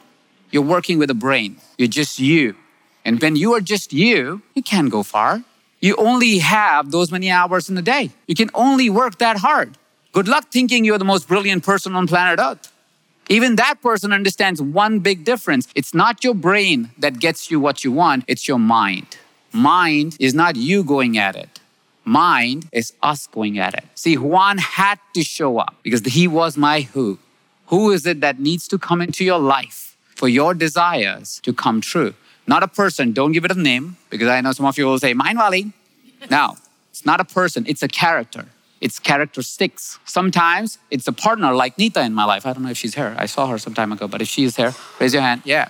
You're 0.51 0.62
working 0.62 0.99
with 0.99 1.10
a 1.10 1.15
brain. 1.15 1.58
You're 1.78 1.88
just 1.88 2.19
you. 2.19 2.56
And 3.04 3.21
when 3.21 3.36
you 3.36 3.54
are 3.54 3.62
just 3.62 3.93
you, 3.93 4.41
you 4.54 4.63
can't 4.63 4.89
go 4.89 5.04
far. 5.04 5.43
You 5.82 5.95
only 5.97 6.38
have 6.39 6.91
those 6.91 7.12
many 7.12 7.30
hours 7.30 7.69
in 7.69 7.78
a 7.78 7.82
day. 7.82 8.12
You 8.28 8.36
can 8.36 8.49
only 8.54 8.89
work 8.89 9.17
that 9.17 9.38
hard. 9.38 9.78
Good 10.15 10.30
luck 10.30 10.49
thinking 10.49 10.86
you're 10.86 10.97
the 10.97 11.04
most 11.04 11.28
brilliant 11.28 11.65
person 11.65 11.93
on 11.93 12.08
planet 12.08 12.39
Earth. 12.39 12.71
Even 13.28 13.58
that 13.58 13.82
person 13.82 14.13
understands 14.13 14.62
one 14.62 14.99
big 14.99 15.25
difference. 15.25 15.67
It's 15.75 15.93
not 15.93 16.23
your 16.23 16.34
brain 16.34 16.91
that 16.97 17.19
gets 17.19 17.51
you 17.51 17.60
what 17.60 17.84
you 17.84 17.91
want, 17.91 18.23
it's 18.25 18.47
your 18.47 18.58
mind. 18.58 19.17
Mind 19.51 20.15
is 20.17 20.34
not 20.34 20.56
you 20.56 20.86
going 20.86 21.17
at 21.17 21.36
it. 21.36 21.60
Mind 22.06 22.69
is 22.71 22.93
us 23.04 23.28
going 23.28 23.60
at 23.60 23.73
it. 23.73 23.84
See, 23.95 24.15
Juan 24.15 24.58
had 24.58 24.99
to 25.15 25.21
show 25.21 25.58
up 25.58 25.75
because 25.84 25.99
he 26.06 26.30
was 26.30 26.56
my 26.56 26.82
who. 26.93 27.19
Who 27.65 27.91
is 27.91 28.06
it 28.06 28.21
that 28.21 28.39
needs 28.39 28.69
to 28.69 28.78
come 28.78 29.01
into 29.01 29.25
your 29.25 29.39
life 29.39 29.97
for 30.15 30.30
your 30.30 30.54
desires 30.54 31.41
to 31.43 31.51
come 31.51 31.82
true? 31.82 32.13
Not 32.47 32.63
a 32.63 32.69
person. 32.69 33.12
Don't 33.12 33.34
give 33.34 33.43
it 33.43 33.51
a 33.51 33.60
name 33.60 33.97
because 34.10 34.30
I 34.30 34.39
know 34.39 34.54
some 34.54 34.65
of 34.65 34.78
you 34.78 34.86
will 34.86 34.97
say, 34.97 35.13
Mindvalley. 35.13 35.73
No, 36.32 36.56
it's 36.91 37.06
not 37.06 37.19
a 37.19 37.25
person, 37.25 37.65
it's 37.67 37.84
a 37.84 37.89
character 37.89 38.45
its 38.86 39.00
characteristics. 39.00 39.98
Sometimes 40.06 40.78
it's 40.91 41.08
a 41.08 41.12
partner 41.12 41.52
like 41.52 41.76
Nita 41.80 42.02
in 42.04 42.13
my 42.13 42.24
life. 42.24 42.45
I 42.45 42.54
don't 42.54 42.62
know 42.62 42.69
if 42.69 42.78
she's 42.78 42.93
here. 42.93 43.15
I 43.17 43.26
saw 43.26 43.48
her 43.48 43.58
some 43.58 43.74
time 43.74 43.91
ago, 43.91 44.08
but 44.08 44.21
if 44.21 44.28
she 44.28 44.43
is 44.43 44.56
here, 44.58 44.76
raise 45.00 45.12
your 45.12 45.24
hand. 45.24 45.41
Yeah. 45.43 45.69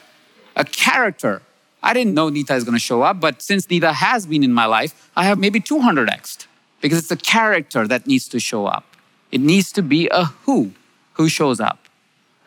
A 0.57 0.65
character. 0.65 1.41
I 1.81 1.93
didn't 1.93 2.13
know 2.13 2.27
Nita 2.27 2.53
is 2.53 2.65
going 2.65 2.75
to 2.75 2.87
show 2.91 3.03
up, 3.03 3.21
but 3.21 3.41
since 3.41 3.69
Nita 3.69 3.93
has 3.93 4.25
been 4.25 4.43
in 4.43 4.51
my 4.51 4.65
life, 4.65 5.09
I 5.15 5.23
have 5.23 5.39
maybe 5.39 5.61
200x 5.61 6.45
because 6.81 6.99
it's 6.99 7.09
a 7.09 7.15
character 7.15 7.87
that 7.87 8.05
needs 8.05 8.27
to 8.27 8.39
show 8.41 8.65
up. 8.65 8.85
It 9.31 9.39
needs 9.39 9.71
to 9.77 9.81
be 9.81 10.09
a 10.09 10.25
who 10.43 10.73
who 11.13 11.29
shows 11.29 11.61
up. 11.61 11.79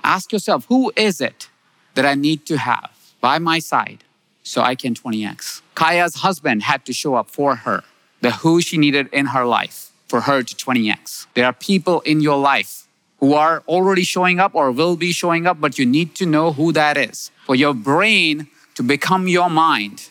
Ask 0.05 0.33
yourself, 0.33 0.67
who 0.67 0.93
is 0.97 1.19
it 1.23 1.49
that 1.95 2.05
I 2.05 2.15
need 2.15 2.45
to 2.45 2.59
have 2.59 2.91
by 3.23 3.39
my 3.39 3.59
side 3.59 4.05
so 4.43 4.61
I 4.61 4.75
can 4.75 4.93
20x? 4.93 5.63
Kaya's 5.75 6.17
husband 6.17 6.65
had 6.65 6.85
to 6.85 6.93
show 6.93 7.15
up 7.15 7.31
for 7.31 7.57
her, 7.65 7.85
the 8.21 8.33
who 8.43 8.61
she 8.61 8.77
needed 8.77 9.09
in 9.13 9.27
her 9.37 9.47
life 9.47 9.88
for 10.09 10.23
her 10.23 10.42
to 10.42 10.55
20x. 10.55 11.27
There 11.35 11.44
are 11.44 11.53
people 11.53 12.01
in 12.01 12.21
your 12.21 12.38
life 12.38 12.88
who 13.21 13.35
are 13.35 13.62
already 13.66 14.05
showing 14.05 14.40
up 14.40 14.55
or 14.55 14.71
will 14.71 14.97
be 14.97 15.12
showing 15.12 15.47
up, 15.47 15.61
but 15.61 15.79
you 15.79 15.87
need 15.87 16.14
to 16.16 16.27
know 16.27 16.53
who 16.53 16.73
that 16.73 16.97
is. 16.97 17.31
For 17.47 17.55
your 17.55 17.75
brain 17.75 18.49
to 18.77 18.83
become 18.83 19.29
your 19.29 19.51
mind, 19.51 20.11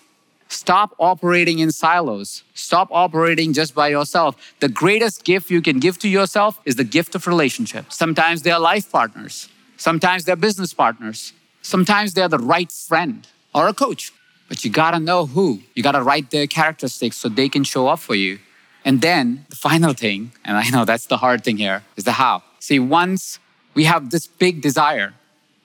stop 0.50 0.94
operating 1.00 1.60
in 1.60 1.72
silos. 1.72 2.44
Stop 2.54 2.90
operating 2.92 3.54
just 3.54 3.74
by 3.74 3.88
yourself. 3.88 4.36
The 4.60 4.70
greatest 4.70 5.24
gift 5.24 5.50
you 5.50 5.62
can 5.62 5.80
give 5.80 5.98
to 6.00 6.10
yourself 6.10 6.60
is 6.66 6.76
the 6.76 6.84
gift 6.84 7.16
of 7.16 7.28
relationship. 7.28 7.92
Sometimes 7.92 8.42
they're 8.42 8.60
life 8.60 8.92
partners, 8.92 9.50
sometimes 9.78 10.26
they're 10.26 10.36
business 10.36 10.74
partners, 10.74 11.34
sometimes 11.62 12.14
they're 12.14 12.28
the 12.28 12.40
right 12.40 12.72
friend 12.72 13.28
or 13.56 13.68
a 13.68 13.74
coach. 13.74 14.12
But 14.50 14.64
you 14.64 14.72
gotta 14.72 15.00
know 15.00 15.26
who. 15.26 15.62
You 15.76 15.84
gotta 15.84 16.02
write 16.02 16.32
their 16.32 16.48
characteristics 16.48 17.18
so 17.18 17.28
they 17.28 17.50
can 17.50 17.64
show 17.64 17.88
up 17.88 18.00
for 18.00 18.16
you. 18.16 18.40
And 18.88 19.02
then 19.02 19.46
the 19.50 19.58
final 19.58 19.92
thing, 19.92 20.32
and 20.46 20.56
I 20.56 20.70
know 20.70 20.86
that's 20.86 21.08
the 21.08 21.18
hard 21.18 21.44
thing 21.44 21.58
here, 21.58 21.84
is 21.98 22.06
the 22.06 22.14
how. 22.14 22.42
See, 22.60 22.80
once 22.80 23.38
we 23.74 23.84
have 23.84 24.12
this 24.12 24.28
big 24.28 24.62
desire, 24.62 25.14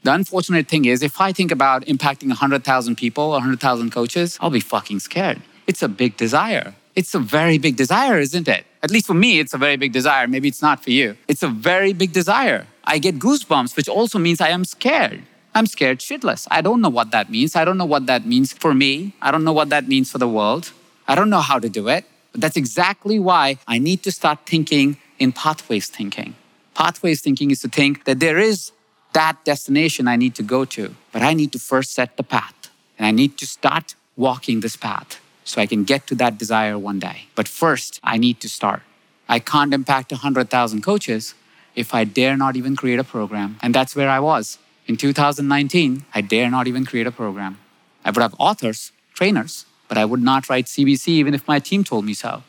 the 0.03 0.13
unfortunate 0.13 0.67
thing 0.67 0.87
is 0.87 1.05
if 1.05 1.21
I 1.21 1.31
think 1.33 1.53
about 1.53 1.85
impacting 1.87 2.27
100,000 2.27 2.97
people, 2.97 3.31
100,000 3.31 3.91
coaches, 3.93 4.37
I'll 4.41 4.51
be 4.51 4.59
fucking 4.59 4.99
scared. 4.99 5.41
It's 5.69 5.85
a 5.85 5.89
big 5.89 6.17
desire. 6.17 6.75
It's 6.97 7.15
a 7.15 7.21
very 7.21 7.59
big 7.59 7.77
desire, 7.77 8.19
isn't 8.19 8.49
it? 8.49 8.67
At 8.83 8.91
least 8.91 9.07
for 9.07 9.15
me, 9.15 9.39
it's 9.39 9.55
a 9.55 9.59
very 9.59 9.77
big 9.77 9.93
desire. 9.93 10.27
Maybe 10.27 10.49
it's 10.49 10.61
not 10.61 10.83
for 10.83 10.91
you. 10.91 11.17
It's 11.29 11.45
a 11.45 11.49
very 11.49 11.93
big 11.93 12.13
desire. 12.13 12.67
I 12.83 12.99
get 12.99 13.21
goosebumps, 13.21 13.77
which 13.77 13.89
also 13.89 14.19
means 14.19 14.41
I 14.41 14.49
am 14.49 14.65
scared. 14.65 15.23
I'm 15.55 15.67
scared 15.67 16.01
shitless. 16.01 16.49
I 16.51 16.61
don't 16.61 16.81
know 16.81 16.89
what 16.99 17.13
that 17.13 17.31
means. 17.31 17.55
I 17.55 17.65
don't 17.65 17.79
know 17.79 17.91
what 17.95 18.07
that 18.07 18.27
means 18.27 18.53
for 18.53 18.75
me. 18.75 19.15
I 19.23 19.31
don't 19.31 19.45
know 19.45 19.53
what 19.53 19.69
that 19.69 19.87
means 19.87 20.11
for 20.11 20.19
the 20.19 20.29
world. 20.29 20.73
I 21.07 21.15
don't 21.15 21.31
know 21.31 21.45
how 21.51 21.61
to 21.61 21.69
do 21.69 21.87
it. 21.87 22.05
That's 22.35 22.57
exactly 22.57 23.19
why 23.19 23.59
I 23.67 23.79
need 23.79 24.03
to 24.05 24.13
start 24.13 24.41
thinking 24.47 24.97
in 25.19 25.33
pathways 25.33 25.89
thinking. 25.89 26.35
Pathways 26.75 27.21
thinking 27.21 27.51
is 27.51 27.61
to 27.61 27.69
think 27.69 28.05
that 28.05 28.21
there 28.21 28.39
is 28.39 28.73
that 29.13 29.45
destination 29.45 30.09
I 30.09 30.17
need 30.17 30.35
to 30.37 30.43
go 30.43 30.65
to, 30.65 30.95
but 31.13 31.23
I 31.23 31.35
need 31.35 31.53
to 31.53 31.59
first 31.59 31.93
set 31.93 32.17
the 32.17 32.23
path 32.23 32.71
and 32.99 33.07
I 33.07 33.11
need 33.11 33.37
to 33.39 33.47
start 33.47 33.95
walking 34.17 34.61
this 34.61 34.77
path 34.77 35.21
so 35.45 35.61
I 35.61 35.67
can 35.67 35.85
get 35.85 36.07
to 36.07 36.15
that 36.17 36.39
desire 36.39 36.79
one 36.79 36.99
day. 36.99 37.27
But 37.35 37.49
first, 37.49 38.01
I 38.03 38.17
need 38.17 38.41
to 38.41 38.49
start. 38.49 38.83
I 39.29 39.39
can't 39.39 39.75
impact 39.75 40.13
100,000 40.13 40.83
coaches 40.83 41.35
if 41.75 41.95
I 41.95 42.05
dare 42.05 42.37
not 42.37 42.57
even 42.57 42.77
create 42.77 42.99
a 42.99 43.05
program. 43.05 43.59
And 43.63 43.75
that's 43.75 43.97
where 43.97 44.11
I 44.11 44.21
was. 44.21 44.59
In 44.87 44.97
2019, 44.97 46.05
I 46.15 46.21
dare 46.21 46.51
not 46.51 46.67
even 46.67 46.85
create 46.85 47.07
a 47.07 47.13
program. 47.13 47.59
I 48.05 48.11
would 48.11 48.23
have 48.23 48.35
authors, 48.39 48.93
trainers, 49.15 49.67
but 49.93 49.99
I 49.99 50.07
would 50.07 50.23
not 50.23 50.49
write 50.49 50.65
CBC 50.65 51.09
even 51.09 51.35
if 51.35 51.47
my 51.47 51.59
team 51.59 51.85
told 51.85 52.07
me 52.07 52.15
so. 52.15 52.43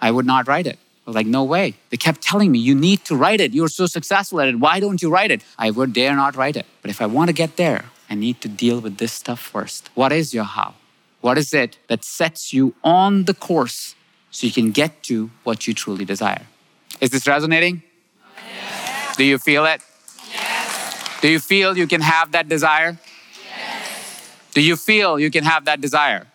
I 0.00 0.10
would 0.10 0.24
not 0.24 0.48
write 0.48 0.66
it. 0.66 0.78
I 0.78 1.10
was 1.10 1.14
like, 1.14 1.26
no 1.26 1.44
way. 1.44 1.74
They 1.90 1.98
kept 1.98 2.22
telling 2.22 2.50
me, 2.50 2.58
you 2.58 2.74
need 2.74 3.04
to 3.04 3.14
write 3.14 3.38
it. 3.38 3.52
You're 3.52 3.68
so 3.68 3.84
successful 3.84 4.40
at 4.40 4.48
it. 4.48 4.58
Why 4.58 4.80
don't 4.80 5.02
you 5.02 5.10
write 5.10 5.30
it? 5.30 5.42
I 5.58 5.70
would 5.72 5.92
dare 5.92 6.16
not 6.16 6.36
write 6.36 6.56
it. 6.56 6.64
But 6.80 6.90
if 6.90 7.02
I 7.02 7.04
want 7.04 7.28
to 7.28 7.34
get 7.34 7.58
there, 7.58 7.84
I 8.08 8.14
need 8.14 8.40
to 8.40 8.48
deal 8.48 8.80
with 8.80 8.96
this 8.96 9.12
stuff 9.12 9.40
first. 9.40 9.90
What 9.92 10.10
is 10.10 10.32
your 10.32 10.44
how? 10.44 10.72
What 11.20 11.36
is 11.36 11.52
it 11.52 11.76
that 11.88 12.02
sets 12.02 12.54
you 12.54 12.74
on 12.82 13.24
the 13.24 13.34
course 13.34 13.94
so 14.30 14.46
you 14.46 14.52
can 14.54 14.70
get 14.70 15.02
to 15.02 15.30
what 15.44 15.66
you 15.66 15.74
truly 15.74 16.06
desire? 16.06 16.46
Is 17.02 17.10
this 17.10 17.26
resonating? 17.26 17.82
Yes. 18.38 19.16
Do 19.18 19.24
you 19.24 19.36
feel 19.36 19.66
it? 19.66 19.82
Yes. 20.32 21.20
Do 21.20 21.28
you 21.28 21.40
feel 21.40 21.76
you 21.76 21.86
can 21.86 22.00
have 22.00 22.32
that 22.32 22.48
desire? 22.48 22.96
Yes. 23.44 24.32
Do 24.54 24.62
you 24.62 24.76
feel 24.76 25.20
you 25.20 25.30
can 25.30 25.44
have 25.44 25.66
that 25.66 25.82
desire? 25.82 26.28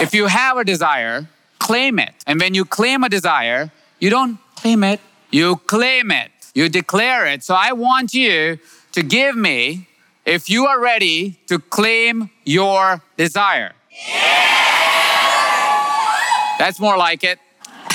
If 0.00 0.14
you 0.14 0.26
have 0.26 0.56
a 0.56 0.64
desire, 0.64 1.28
claim 1.58 1.98
it. 1.98 2.14
And 2.26 2.40
when 2.40 2.54
you 2.54 2.64
claim 2.64 3.02
a 3.04 3.08
desire, 3.08 3.72
you 3.98 4.10
don't 4.10 4.38
claim 4.56 4.84
it, 4.84 5.00
you 5.30 5.56
claim 5.66 6.10
it. 6.10 6.30
You 6.54 6.68
declare 6.68 7.26
it. 7.26 7.44
So 7.44 7.54
I 7.54 7.72
want 7.72 8.14
you 8.14 8.58
to 8.92 9.02
give 9.02 9.36
me 9.36 9.88
if 10.24 10.48
you 10.50 10.66
are 10.66 10.80
ready 10.80 11.38
to 11.46 11.58
claim 11.58 12.30
your 12.44 13.02
desire. 13.16 13.72
Yeah. 14.08 14.48
That's 16.58 16.80
more 16.80 16.96
like 16.96 17.22
it. 17.22 17.38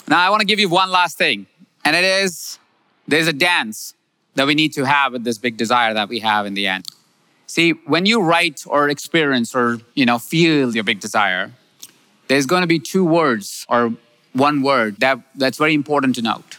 now, 0.07 0.19
I 0.19 0.29
want 0.29 0.39
to 0.39 0.45
give 0.45 0.59
you 0.59 0.69
one 0.69 0.89
last 0.89 1.17
thing, 1.17 1.47
and 1.83 1.95
it 1.95 2.05
is 2.05 2.59
there's 3.07 3.27
a 3.27 3.33
dance 3.33 3.93
that 4.35 4.47
we 4.47 4.55
need 4.55 4.73
to 4.73 4.85
have 4.85 5.13
with 5.13 5.23
this 5.23 5.37
big 5.37 5.57
desire 5.57 5.93
that 5.93 6.07
we 6.07 6.19
have 6.19 6.45
in 6.45 6.53
the 6.53 6.67
end. 6.67 6.85
See, 7.47 7.71
when 7.85 8.05
you 8.05 8.21
write 8.21 8.63
or 8.67 8.89
experience 8.89 9.55
or 9.55 9.79
you 9.95 10.05
know 10.05 10.19
feel 10.19 10.75
your 10.75 10.83
big 10.83 10.99
desire, 10.99 11.53
there's 12.27 12.45
going 12.45 12.61
to 12.61 12.67
be 12.67 12.79
two 12.79 13.05
words 13.05 13.65
or 13.69 13.93
one 14.37 14.61
word 14.61 14.99
that, 14.99 15.19
that's 15.35 15.57
very 15.57 15.73
important 15.73 16.15
to 16.15 16.21
note. 16.21 16.57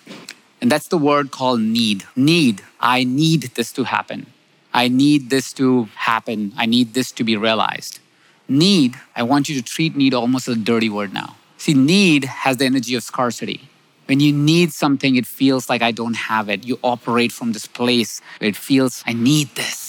And 0.61 0.71
that's 0.71 0.89
the 0.89 0.99
word 0.99 1.31
called 1.31 1.61
need. 1.61 2.05
Need. 2.17 2.63
I 2.81 3.05
need 3.05 3.43
this 3.55 3.73
to 3.73 3.85
happen. 3.85 4.27
I 4.75 4.89
need 4.89 5.31
this 5.31 5.53
to 5.55 5.85
happen. 5.95 6.53
I 6.57 6.67
need 6.67 6.95
this 6.95 7.13
to 7.13 7.25
be 7.25 7.37
realized. 7.37 8.01
Need, 8.49 8.97
I 9.15 9.23
want 9.23 9.49
you 9.49 9.55
to 9.57 9.63
treat 9.63 9.95
need 9.95 10.15
almost 10.15 10.49
as 10.49 10.57
a 10.57 10.61
dirty 10.61 10.89
word 10.89 11.13
now. 11.13 11.37
See, 11.59 11.75
need 11.75 12.25
has 12.25 12.57
the 12.57 12.65
energy 12.65 12.95
of 12.95 13.03
scarcity. 13.03 13.69
When 14.07 14.21
you 14.21 14.33
need 14.33 14.73
something, 14.73 15.17
it 15.17 15.27
feels 15.27 15.69
like 15.69 15.83
I 15.83 15.93
don't 15.93 16.17
have 16.17 16.49
it. 16.49 16.65
You 16.65 16.79
operate 16.83 17.31
from 17.31 17.53
this 17.53 17.67
place 17.67 18.21
it 18.41 18.57
feels, 18.57 19.05
I 19.07 19.13
need 19.13 19.55
this. 19.55 19.88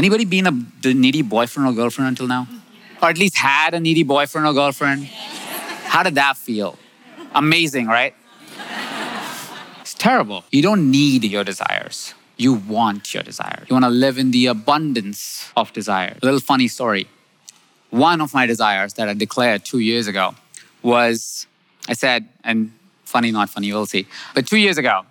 Anybody 0.00 0.24
been 0.24 0.46
a 0.46 0.94
needy 0.94 1.20
boyfriend 1.20 1.68
or 1.68 1.74
girlfriend 1.74 2.08
until 2.08 2.26
now? 2.26 2.48
Or 3.02 3.10
at 3.10 3.18
least 3.18 3.36
had 3.36 3.74
a 3.74 3.80
needy 3.80 4.02
boyfriend 4.02 4.46
or 4.46 4.54
girlfriend? 4.54 5.04
How 5.04 6.02
did 6.02 6.14
that 6.14 6.38
feel? 6.38 6.78
Amazing, 7.34 7.86
right? 7.86 8.14
It's 9.82 9.92
terrible. 9.92 10.44
You 10.50 10.62
don't 10.62 10.90
need 10.90 11.24
your 11.24 11.44
desires. 11.44 12.14
You 12.38 12.54
want 12.54 13.12
your 13.12 13.22
desire. 13.22 13.66
You 13.68 13.74
want 13.74 13.84
to 13.84 13.90
live 13.90 14.16
in 14.16 14.30
the 14.30 14.46
abundance 14.46 15.52
of 15.54 15.70
desire. 15.74 16.16
A 16.22 16.24
little 16.24 16.40
funny 16.40 16.68
story. 16.68 17.06
One 17.90 18.22
of 18.22 18.32
my 18.32 18.46
desires 18.46 18.94
that 18.94 19.06
I 19.06 19.12
declared 19.12 19.66
two 19.66 19.80
years 19.80 20.06
ago 20.06 20.34
was 20.82 21.46
I 21.90 21.92
said, 21.92 22.26
and 22.42 22.72
funny, 23.04 23.32
not 23.32 23.50
funny, 23.50 23.70
we'll 23.70 23.84
see. 23.84 24.06
But 24.34 24.46
two 24.46 24.56
years 24.56 24.78
ago, 24.78 25.04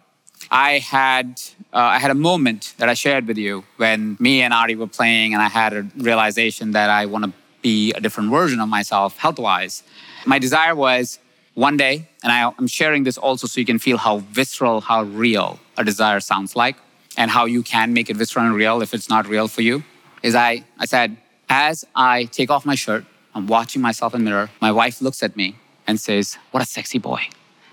I 0.51 0.79
had 0.79 1.41
uh, 1.73 1.77
I 1.77 1.99
had 1.99 2.11
a 2.11 2.15
moment 2.15 2.73
that 2.77 2.89
I 2.89 2.95
shared 2.95 3.27
with 3.27 3.37
you 3.37 3.63
when 3.77 4.17
me 4.19 4.41
and 4.41 4.53
Ari 4.53 4.75
were 4.75 4.87
playing, 4.87 5.33
and 5.33 5.41
I 5.41 5.49
had 5.49 5.73
a 5.73 5.87
realization 5.97 6.71
that 6.71 6.89
I 6.89 7.05
want 7.05 7.25
to 7.25 7.33
be 7.61 7.91
a 7.93 7.99
different 7.99 8.31
version 8.31 8.59
of 8.59 8.69
myself 8.69 9.17
health 9.17 9.37
wise. 9.37 9.83
My 10.25 10.39
desire 10.39 10.75
was 10.75 11.19
one 11.53 11.77
day, 11.77 12.07
and 12.23 12.31
I, 12.31 12.51
am 12.57 12.67
sharing 12.67 13.03
this 13.03 13.17
also 13.17 13.45
so 13.45 13.59
you 13.59 13.65
can 13.65 13.79
feel 13.79 13.97
how 13.97 14.19
visceral, 14.19 14.81
how 14.81 15.03
real 15.03 15.59
a 15.77 15.83
desire 15.83 16.19
sounds 16.19 16.55
like, 16.55 16.77
and 17.17 17.29
how 17.29 17.45
you 17.45 17.61
can 17.61 17.93
make 17.93 18.09
it 18.09 18.15
visceral 18.15 18.45
and 18.45 18.55
real 18.55 18.81
if 18.81 18.93
it's 18.93 19.09
not 19.09 19.27
real 19.27 19.47
for 19.47 19.61
you, 19.61 19.83
is 20.23 20.35
I, 20.35 20.63
I 20.77 20.85
said, 20.85 21.17
as 21.49 21.85
I 21.95 22.25
take 22.25 22.49
off 22.49 22.65
my 22.65 22.75
shirt, 22.75 23.05
I'm 23.35 23.47
watching 23.47 23.81
myself 23.81 24.15
in 24.15 24.23
the 24.23 24.29
mirror, 24.29 24.49
my 24.61 24.71
wife 24.71 25.01
looks 25.01 25.21
at 25.21 25.35
me 25.35 25.55
and 25.85 25.99
says, 25.99 26.37
What 26.51 26.63
a 26.63 26.65
sexy 26.65 26.97
boy. 26.99 27.21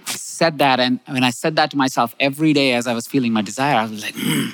I 0.06 0.12
said 0.12 0.58
that, 0.58 0.80
and 0.80 1.00
when 1.06 1.24
I 1.24 1.30
said 1.30 1.56
that 1.56 1.70
to 1.72 1.76
myself 1.76 2.14
every 2.20 2.52
day 2.52 2.72
as 2.74 2.86
I 2.86 2.94
was 2.94 3.06
feeling 3.06 3.32
my 3.32 3.42
desire, 3.42 3.76
I 3.76 3.86
was 3.86 4.02
like, 4.02 4.14
mm. 4.14 4.52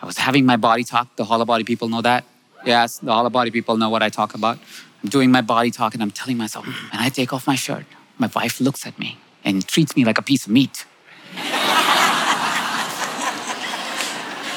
I 0.00 0.06
was 0.06 0.16
having 0.16 0.46
my 0.46 0.56
body 0.56 0.84
talk. 0.84 1.16
The 1.16 1.24
hollow 1.24 1.44
body 1.44 1.64
people 1.64 1.88
know 1.88 2.02
that. 2.02 2.24
Yes, 2.64 2.98
the 2.98 3.12
hollow 3.12 3.30
body 3.30 3.50
people 3.50 3.76
know 3.76 3.90
what 3.90 4.02
I 4.02 4.08
talk 4.08 4.34
about. 4.34 4.58
I'm 5.02 5.08
doing 5.08 5.30
my 5.30 5.40
body 5.40 5.70
talk 5.70 5.94
and 5.94 6.02
I'm 6.02 6.10
telling 6.10 6.36
myself, 6.36 6.66
mm. 6.66 6.92
and 6.92 7.00
I 7.00 7.08
take 7.08 7.32
off 7.32 7.46
my 7.46 7.56
shirt 7.56 7.86
my 8.20 8.30
wife 8.36 8.60
looks 8.60 8.86
at 8.86 8.98
me 8.98 9.18
and 9.44 9.66
treats 9.66 9.96
me 9.96 10.04
like 10.04 10.18
a 10.18 10.22
piece 10.22 10.44
of 10.44 10.52
meat. 10.52 10.84
you 11.34 11.42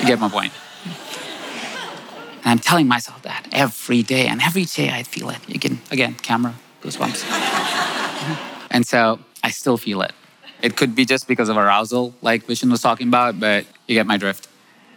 get 0.06 0.20
my 0.20 0.30
point. 0.30 0.52
And 2.44 2.52
I'm 2.52 2.60
telling 2.60 2.88
myself 2.90 3.22
that 3.22 3.48
every 3.54 4.04
day, 4.04 4.28
and 4.28 4.42
every 4.42 4.66
day 4.66 4.90
I 4.90 5.04
feel 5.04 5.30
it. 5.30 5.38
You 5.48 5.60
can, 5.60 5.80
again, 5.92 6.16
camera, 6.16 6.56
goosebumps. 6.82 7.24
and 8.72 8.86
so 8.86 9.20
I 9.44 9.50
still 9.52 9.78
feel 9.78 10.02
it. 10.02 10.14
It 10.62 10.78
could 10.78 10.96
be 10.96 11.06
just 11.06 11.28
because 11.28 11.50
of 11.50 11.58
arousal, 11.58 12.14
like 12.22 12.48
Vishen 12.48 12.72
was 12.72 12.82
talking 12.82 13.10
about, 13.10 13.40
but 13.40 13.66
you 13.88 13.96
get 13.96 14.08
my 14.08 14.18
drift. 14.18 14.48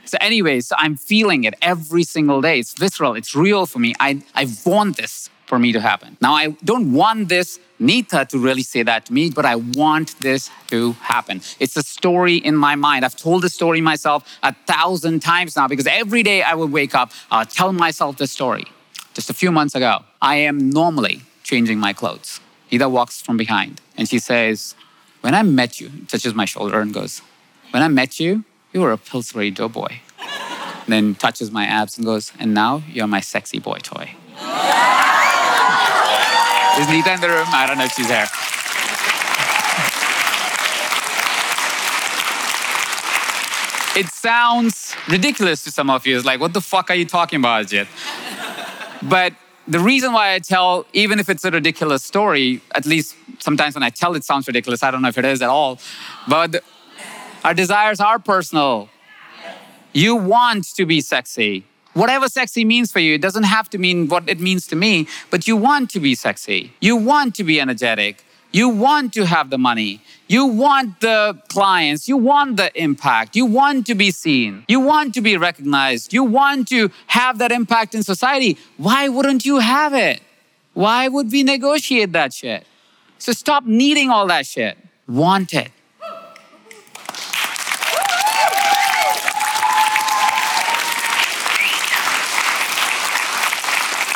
So, 0.04 0.16
anyways, 0.20 0.68
so 0.68 0.76
I'm 0.78 0.96
feeling 0.96 1.42
it 1.44 1.54
every 1.60 2.04
single 2.04 2.40
day. 2.40 2.60
It's 2.60 2.72
visceral, 2.78 3.14
it's 3.14 3.34
real 3.34 3.66
for 3.66 3.80
me. 3.80 3.92
I, 3.98 4.22
I 4.36 4.46
want 4.64 4.96
this 4.96 5.28
for 5.46 5.58
me 5.58 5.72
to 5.72 5.80
happen. 5.80 6.16
Now, 6.20 6.34
I 6.34 6.50
don't 6.64 6.92
want 6.92 7.28
this 7.28 7.58
Nita 7.78 8.24
to 8.30 8.38
really 8.38 8.62
say 8.62 8.82
that 8.84 9.06
to 9.06 9.12
me, 9.12 9.30
but 9.30 9.44
I 9.44 9.56
want 9.56 10.18
this 10.20 10.50
to 10.68 10.92
happen. 10.92 11.40
It's 11.60 11.76
a 11.76 11.82
story 11.82 12.36
in 12.36 12.56
my 12.56 12.74
mind. 12.76 13.04
I've 13.04 13.16
told 13.16 13.42
the 13.42 13.50
story 13.50 13.80
myself 13.80 14.38
a 14.42 14.54
thousand 14.66 15.20
times 15.20 15.56
now 15.56 15.68
because 15.68 15.86
every 15.86 16.22
day 16.22 16.42
I 16.42 16.54
would 16.54 16.72
wake 16.72 16.94
up, 16.94 17.12
uh, 17.30 17.44
tell 17.44 17.72
myself 17.72 18.16
the 18.16 18.26
story. 18.26 18.64
Just 19.14 19.30
a 19.30 19.34
few 19.34 19.50
months 19.50 19.74
ago, 19.74 20.04
I 20.22 20.36
am 20.36 20.70
normally 20.70 21.22
changing 21.42 21.78
my 21.78 21.92
clothes. 21.92 22.40
Nita 22.70 22.88
walks 22.88 23.20
from 23.20 23.36
behind 23.36 23.80
and 23.96 24.08
she 24.08 24.18
says, 24.18 24.74
When 25.20 25.34
I 25.34 25.42
met 25.42 25.80
you, 25.80 25.90
touches 26.08 26.34
my 26.34 26.44
shoulder 26.44 26.80
and 26.80 26.92
goes, 26.92 27.22
When 27.70 27.82
I 27.82 27.88
met 27.88 28.18
you, 28.18 28.44
you 28.72 28.80
were 28.80 28.92
a 28.92 28.98
Pillsbury 28.98 29.50
doughboy. 29.50 30.00
then 30.88 31.14
touches 31.14 31.50
my 31.50 31.64
abs 31.64 31.96
and 31.96 32.06
goes, 32.06 32.32
And 32.38 32.54
now 32.54 32.82
you're 32.88 33.06
my 33.06 33.20
sexy 33.20 33.58
boy 33.58 33.78
toy. 33.78 34.10
Is 36.78 36.88
Nita 36.90 37.14
in 37.14 37.20
the 37.20 37.28
room? 37.28 37.46
I 37.48 37.64
don't 37.66 37.78
know 37.78 37.84
if 37.84 37.92
she's 37.92 38.08
there. 38.08 38.28
It 43.96 44.08
sounds 44.12 44.94
ridiculous 45.08 45.64
to 45.64 45.70
some 45.70 45.88
of 45.88 46.06
you. 46.06 46.16
It's 46.16 46.26
like, 46.26 46.38
what 46.38 46.52
the 46.52 46.60
fuck 46.60 46.90
are 46.90 46.94
you 46.94 47.06
talking 47.06 47.38
about, 47.38 47.64
Ajit? 47.64 47.86
But 49.02 49.32
the 49.68 49.80
reason 49.80 50.12
why 50.12 50.34
I 50.34 50.38
tell, 50.38 50.86
even 50.92 51.18
if 51.18 51.28
it's 51.28 51.44
a 51.44 51.50
ridiculous 51.50 52.02
story, 52.02 52.60
at 52.74 52.86
least 52.86 53.16
sometimes 53.38 53.74
when 53.74 53.82
I 53.82 53.90
tell 53.90 54.14
it 54.14 54.24
sounds 54.24 54.46
ridiculous, 54.46 54.82
I 54.82 54.90
don't 54.90 55.02
know 55.02 55.08
if 55.08 55.18
it 55.18 55.24
is 55.24 55.42
at 55.42 55.48
all, 55.48 55.78
but 56.28 56.62
our 57.44 57.54
desires 57.54 58.00
are 58.00 58.18
personal. 58.18 58.88
You 59.92 60.16
want 60.16 60.74
to 60.74 60.86
be 60.86 61.00
sexy 61.00 61.64
whatever 61.96 62.28
sexy 62.28 62.64
means 62.64 62.92
for 62.92 63.00
you, 63.00 63.14
it 63.14 63.22
doesn't 63.22 63.44
have 63.44 63.70
to 63.70 63.78
mean 63.78 64.06
what 64.08 64.28
it 64.28 64.38
means 64.38 64.66
to 64.68 64.76
me, 64.76 65.08
but 65.30 65.48
you 65.48 65.56
want 65.56 65.90
to 65.90 65.98
be 65.98 66.14
sexy. 66.14 66.72
You 66.80 66.94
want 66.94 67.34
to 67.36 67.44
be 67.44 67.60
energetic. 67.60 68.22
You 68.52 68.68
want 68.68 69.12
to 69.14 69.26
have 69.26 69.50
the 69.50 69.58
money. 69.58 70.00
You 70.28 70.46
want 70.46 71.00
the 71.00 71.38
clients. 71.48 72.08
You 72.08 72.16
want 72.16 72.56
the 72.56 72.70
impact. 72.80 73.36
You 73.36 73.46
want 73.46 73.86
to 73.86 73.94
be 73.94 74.10
seen. 74.10 74.64
You 74.68 74.80
want 74.80 75.14
to 75.14 75.20
be 75.20 75.36
recognized. 75.36 76.12
You 76.12 76.24
want 76.24 76.68
to 76.68 76.90
have 77.08 77.38
that 77.38 77.52
impact 77.52 77.94
in 77.94 78.02
society. 78.02 78.56
Why 78.76 79.08
wouldn't 79.08 79.44
you 79.44 79.58
have 79.58 79.94
it? 79.94 80.20
Why 80.74 81.08
would 81.08 81.30
we 81.30 81.42
negotiate 81.42 82.12
that 82.12 82.32
shit? 82.32 82.66
So 83.18 83.32
stop 83.32 83.64
needing 83.64 84.10
all 84.10 84.26
that 84.28 84.46
shit. 84.46 84.76
Want 85.08 85.52
it. 85.54 85.70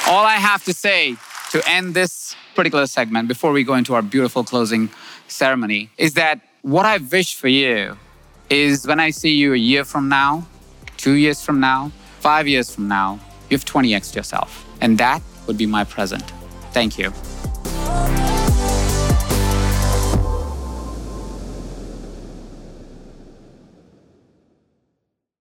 All 0.06 0.26
I 0.26 0.38
have 0.40 0.64
to 0.64 0.74
say 0.74 1.16
to 1.50 1.68
end 1.68 1.94
this 1.94 2.34
particular 2.54 2.86
segment 2.86 3.28
before 3.28 3.52
we 3.52 3.64
go 3.64 3.74
into 3.74 3.94
our 3.94 4.02
beautiful 4.02 4.42
closing 4.44 4.88
ceremony 5.28 5.90
is 5.98 6.14
that 6.14 6.40
what 6.62 6.86
I 6.86 6.98
wish 6.98 7.34
for 7.34 7.48
you 7.48 7.96
is 8.48 8.86
when 8.86 9.00
I 9.00 9.10
see 9.10 9.34
you 9.34 9.52
a 9.54 9.56
year 9.56 9.84
from 9.84 10.08
now, 10.08 10.46
two 10.96 11.14
years 11.14 11.42
from 11.42 11.60
now, 11.60 11.92
five 12.20 12.46
years 12.48 12.74
from 12.74 12.88
now, 12.88 13.18
you 13.48 13.56
have 13.56 13.64
20x 13.64 14.14
yourself. 14.14 14.66
And 14.80 14.98
that 14.98 15.22
would 15.46 15.58
be 15.58 15.66
my 15.66 15.84
present. 15.84 16.24
Thank 16.72 16.98
you. 16.98 17.12